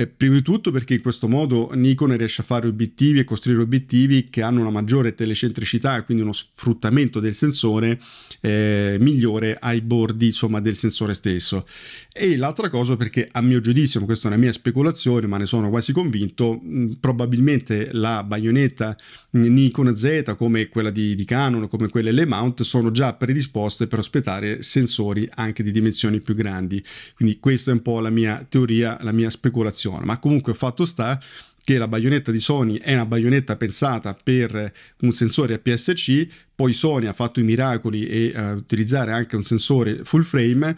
eh, 0.00 0.06
prima 0.06 0.34
di 0.34 0.42
tutto 0.42 0.70
perché 0.70 0.94
in 0.94 1.02
questo 1.02 1.28
modo 1.28 1.70
Nikon 1.74 2.16
riesce 2.16 2.40
a 2.40 2.44
fare 2.44 2.66
obiettivi 2.66 3.18
e 3.18 3.24
costruire 3.24 3.60
obiettivi 3.60 4.30
che 4.30 4.40
hanno 4.40 4.60
una 4.60 4.70
maggiore 4.70 5.14
telecentricità 5.14 5.96
e 5.96 6.04
quindi 6.04 6.22
uno 6.22 6.32
sfruttamento 6.32 7.20
del 7.20 7.34
sensore 7.34 8.00
eh, 8.40 8.96
migliore 8.98 9.56
ai 9.60 9.82
bordi 9.82 10.26
insomma, 10.26 10.60
del 10.60 10.74
sensore 10.74 11.12
stesso. 11.12 11.66
E 12.12 12.36
l'altra 12.36 12.70
cosa 12.70 12.96
perché 12.96 13.28
a 13.30 13.42
mio 13.42 13.60
giudizio, 13.60 14.02
questa 14.06 14.28
è 14.28 14.32
una 14.32 14.40
mia 14.40 14.52
speculazione 14.52 15.26
ma 15.26 15.36
ne 15.36 15.44
sono 15.44 15.68
quasi 15.68 15.92
convinto, 15.92 16.58
mh, 16.62 16.94
probabilmente 16.98 17.90
la 17.92 18.24
baionetta 18.24 18.96
Nikon 19.32 19.94
Z 19.94 20.34
come 20.36 20.68
quella 20.68 20.90
di, 20.90 21.14
di 21.14 21.24
Canon, 21.26 21.68
come 21.68 21.88
quelle 21.88 22.10
le 22.10 22.24
mount 22.24 22.62
sono 22.62 22.90
già 22.90 23.12
predisposte 23.12 23.86
per 23.86 23.98
ospitare 23.98 24.62
sensori 24.62 25.28
anche 25.34 25.62
di 25.62 25.70
dimensioni 25.70 26.20
più 26.20 26.34
grandi. 26.34 26.82
Quindi 27.14 27.38
questa 27.38 27.70
è 27.70 27.74
un 27.74 27.82
po' 27.82 28.00
la 28.00 28.10
mia 28.10 28.46
teoria, 28.48 28.96
la 29.02 29.12
mia 29.12 29.28
speculazione 29.28 29.88
funziona, 29.90 30.04
ma 30.04 30.18
comunque 30.18 30.54
fatto 30.54 30.84
sta 30.84 31.20
che 31.62 31.76
la 31.76 31.88
baionetta 31.88 32.32
di 32.32 32.40
Sony 32.40 32.78
è 32.78 32.94
una 32.94 33.04
baionetta 33.04 33.56
pensata 33.56 34.16
per 34.20 34.72
un 35.00 35.12
sensore 35.12 35.54
APS-C, 35.54 36.26
poi 36.54 36.72
Sony 36.72 37.06
ha 37.06 37.12
fatto 37.12 37.38
i 37.38 37.42
miracoli 37.42 38.06
e 38.06 38.32
uh, 38.34 38.56
utilizzare 38.56 39.12
anche 39.12 39.36
un 39.36 39.42
sensore 39.42 40.00
full 40.02 40.22
frame, 40.22 40.74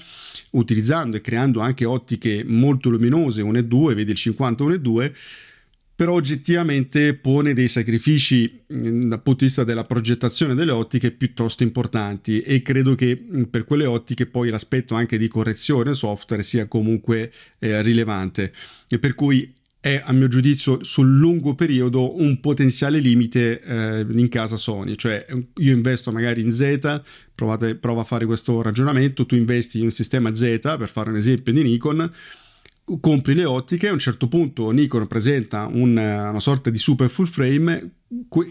utilizzando 0.53 1.17
e 1.17 1.21
creando 1.21 1.61
anche 1.61 1.85
ottiche 1.85 2.43
molto 2.45 2.91
luminose 2.91 3.43
1 3.43 3.59
e 3.59 3.65
2, 3.65 3.95
vedi 3.95 4.11
il 4.11 4.17
50 4.17 4.65
1 4.65 4.75
e 4.75 4.81
2, 4.81 5.15
però 5.95 6.15
oggettivamente 6.15 7.15
pone 7.15 7.53
dei 7.53 7.69
sacrifici 7.69 8.65
mm, 8.73 9.09
dal 9.09 9.23
punto 9.23 9.41
di 9.41 9.47
vista 9.47 9.65
della 9.65 9.85
progettazione 9.85 10.55
delle 10.55 10.73
ottiche 10.73 11.11
piuttosto 11.11 11.63
importanti. 11.63 12.41
E 12.41 12.63
credo 12.63 12.95
che 12.95 13.21
mm, 13.21 13.43
per 13.45 13.65
quelle 13.65 13.87
ottiche 13.87 14.27
poi 14.27 14.51
l'aspetto 14.51 14.95
anche 14.95 15.19
di 15.19 15.29
correzione 15.29 15.95
software 15.95 16.43
sia 16.43 16.67
comunque 16.67 17.33
eh, 17.59 17.83
rilevante. 17.83 18.53
E 18.89 18.99
per 18.99 19.15
cui 19.15 19.53
è 19.83 20.01
a 20.05 20.13
mio 20.13 20.29
giudizio 20.29 20.85
sul 20.85 21.19
lungo 21.19 21.57
periodo 21.57 22.17
un 22.23 22.39
potenziale 22.39 23.01
limite 23.01 23.61
eh, 23.61 24.07
in 24.09 24.29
casa 24.29 24.57
Sony, 24.57 24.95
cioè 24.95 25.27
io 25.57 25.73
investo 25.73 26.13
magari 26.13 26.41
in 26.41 26.53
Z, 26.53 27.03
provate, 27.35 27.75
prova 27.75 28.03
a 28.03 28.05
fare 28.05 28.25
questo 28.25 28.63
ragionamento, 28.63 29.27
tu 29.27 29.35
investi 29.35 29.79
in 29.79 29.85
un 29.87 29.91
sistema 29.91 30.33
Z 30.37 30.61
per 30.61 30.89
fare 30.89 31.11
un 31.11 31.17
esempio 31.17 31.53
di 31.53 31.65
Nikon, 31.65 32.09
compri 33.01 33.35
le 33.35 33.45
ottiche, 33.45 33.89
a 33.89 33.93
un 33.93 33.99
certo 33.99 34.29
punto 34.29 34.71
Nikon 34.71 35.07
presenta 35.07 35.67
un, 35.67 35.91
una 35.91 36.41
sorta 36.41 36.71
di 36.71 36.79
super 36.79 37.09
full 37.09 37.27
frame 37.27 38.02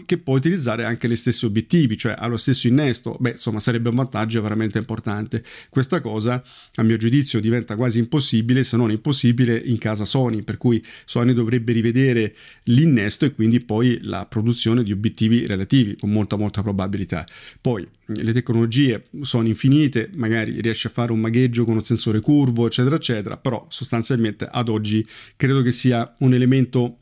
che 0.04 0.18
può 0.18 0.34
utilizzare 0.34 0.84
anche 0.84 1.08
gli 1.08 1.16
stessi 1.16 1.44
obiettivi, 1.44 1.96
cioè 1.96 2.14
ha 2.18 2.26
lo 2.26 2.36
stesso 2.36 2.66
innesto, 2.66 3.16
beh 3.20 3.30
insomma 3.30 3.60
sarebbe 3.60 3.90
un 3.90 3.94
vantaggio 3.94 4.42
veramente 4.42 4.78
importante. 4.78 5.44
Questa 5.68 6.00
cosa 6.00 6.42
a 6.74 6.82
mio 6.82 6.96
giudizio 6.96 7.40
diventa 7.40 7.76
quasi 7.76 7.98
impossibile, 7.98 8.64
se 8.64 8.76
non 8.76 8.90
impossibile 8.90 9.56
in 9.56 9.78
casa 9.78 10.04
Sony, 10.04 10.42
per 10.42 10.56
cui 10.56 10.82
Sony 11.04 11.32
dovrebbe 11.32 11.72
rivedere 11.72 12.34
l'innesto 12.64 13.24
e 13.24 13.34
quindi 13.34 13.60
poi 13.60 14.00
la 14.02 14.26
produzione 14.26 14.82
di 14.82 14.90
obiettivi 14.90 15.46
relativi 15.46 15.96
con 15.96 16.10
molta 16.10 16.36
molta 16.36 16.62
probabilità. 16.62 17.24
Poi 17.60 17.86
le 18.06 18.32
tecnologie 18.32 19.04
sono 19.20 19.46
infinite, 19.46 20.10
magari 20.14 20.60
riesce 20.60 20.88
a 20.88 20.90
fare 20.90 21.12
un 21.12 21.20
magheggio 21.20 21.64
con 21.64 21.76
un 21.76 21.84
sensore 21.84 22.20
curvo, 22.20 22.66
eccetera, 22.66 22.96
eccetera, 22.96 23.36
però 23.36 23.64
sostanzialmente 23.68 24.46
ad 24.50 24.68
oggi 24.68 25.06
credo 25.36 25.62
che 25.62 25.72
sia 25.72 26.14
un 26.18 26.34
elemento 26.34 26.98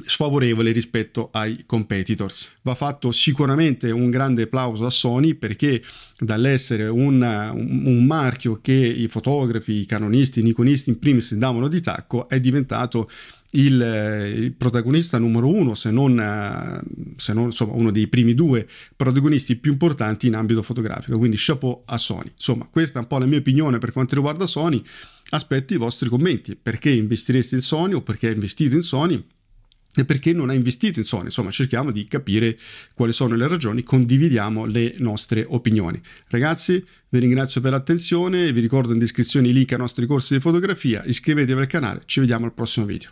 sfavorevole 0.00 0.72
rispetto 0.72 1.30
ai 1.32 1.64
competitors. 1.66 2.50
Va 2.62 2.74
fatto 2.74 3.10
sicuramente 3.12 3.90
un 3.90 4.10
grande 4.10 4.42
applauso 4.42 4.86
a 4.86 4.90
Sony 4.90 5.34
perché 5.34 5.82
dall'essere 6.18 6.88
un, 6.88 7.20
un, 7.54 8.04
marchio 8.04 8.60
che 8.60 8.72
i 8.72 9.08
fotografi, 9.08 9.80
i 9.80 9.86
canonisti, 9.86 10.40
i 10.40 10.42
nikonisti 10.42 10.90
in 10.90 10.98
primis 10.98 11.34
davano 11.34 11.68
di 11.68 11.80
tacco 11.80 12.28
è 12.28 12.38
diventato 12.40 13.08
il, 13.52 14.34
il 14.36 14.52
protagonista 14.52 15.18
numero 15.18 15.48
uno, 15.48 15.74
se 15.74 15.90
non, 15.90 16.82
se 17.16 17.32
non 17.32 17.46
insomma, 17.46 17.72
uno 17.72 17.90
dei 17.90 18.06
primi 18.06 18.34
due 18.34 18.66
protagonisti 18.94 19.56
più 19.56 19.72
importanti 19.72 20.26
in 20.26 20.34
ambito 20.34 20.62
fotografico. 20.62 21.18
Quindi 21.18 21.36
chapeau 21.38 21.82
a 21.86 21.98
Sony. 21.98 22.30
Insomma, 22.34 22.68
questa 22.70 22.98
è 22.98 23.02
un 23.02 23.08
po' 23.08 23.18
la 23.18 23.26
mia 23.26 23.38
opinione 23.38 23.78
per 23.78 23.92
quanto 23.92 24.14
riguarda 24.14 24.46
Sony. 24.46 24.82
Aspetto 25.30 25.74
i 25.74 25.76
vostri 25.76 26.08
commenti. 26.08 26.56
Perché 26.56 26.90
investireste 26.90 27.54
in 27.54 27.62
Sony 27.62 27.94
o 27.94 28.02
perché 28.02 28.28
hai 28.28 28.34
investito 28.34 28.74
in 28.74 28.82
Sony? 28.82 29.24
E 29.94 30.04
perché 30.04 30.32
non 30.32 30.50
ha 30.50 30.54
investito 30.54 30.98
in 30.98 31.04
Sony. 31.04 31.26
Insomma, 31.26 31.50
cerchiamo 31.50 31.90
di 31.90 32.06
capire 32.06 32.58
quali 32.94 33.12
sono 33.12 33.34
le 33.34 33.48
ragioni, 33.48 33.82
condividiamo 33.82 34.64
le 34.64 34.94
nostre 34.98 35.44
opinioni. 35.48 36.00
Ragazzi, 36.28 36.84
vi 37.08 37.18
ringrazio 37.18 37.60
per 37.60 37.72
l'attenzione, 37.72 38.52
vi 38.52 38.60
ricordo 38.60 38.92
in 38.92 38.98
descrizione 38.98 39.48
i 39.48 39.52
link 39.52 39.72
ai 39.72 39.78
nostri 39.78 40.06
corsi 40.06 40.34
di 40.34 40.40
fotografia, 40.40 41.02
iscrivetevi 41.04 41.60
al 41.60 41.66
canale, 41.66 42.02
ci 42.04 42.20
vediamo 42.20 42.44
al 42.44 42.52
prossimo 42.52 42.86
video. 42.86 43.10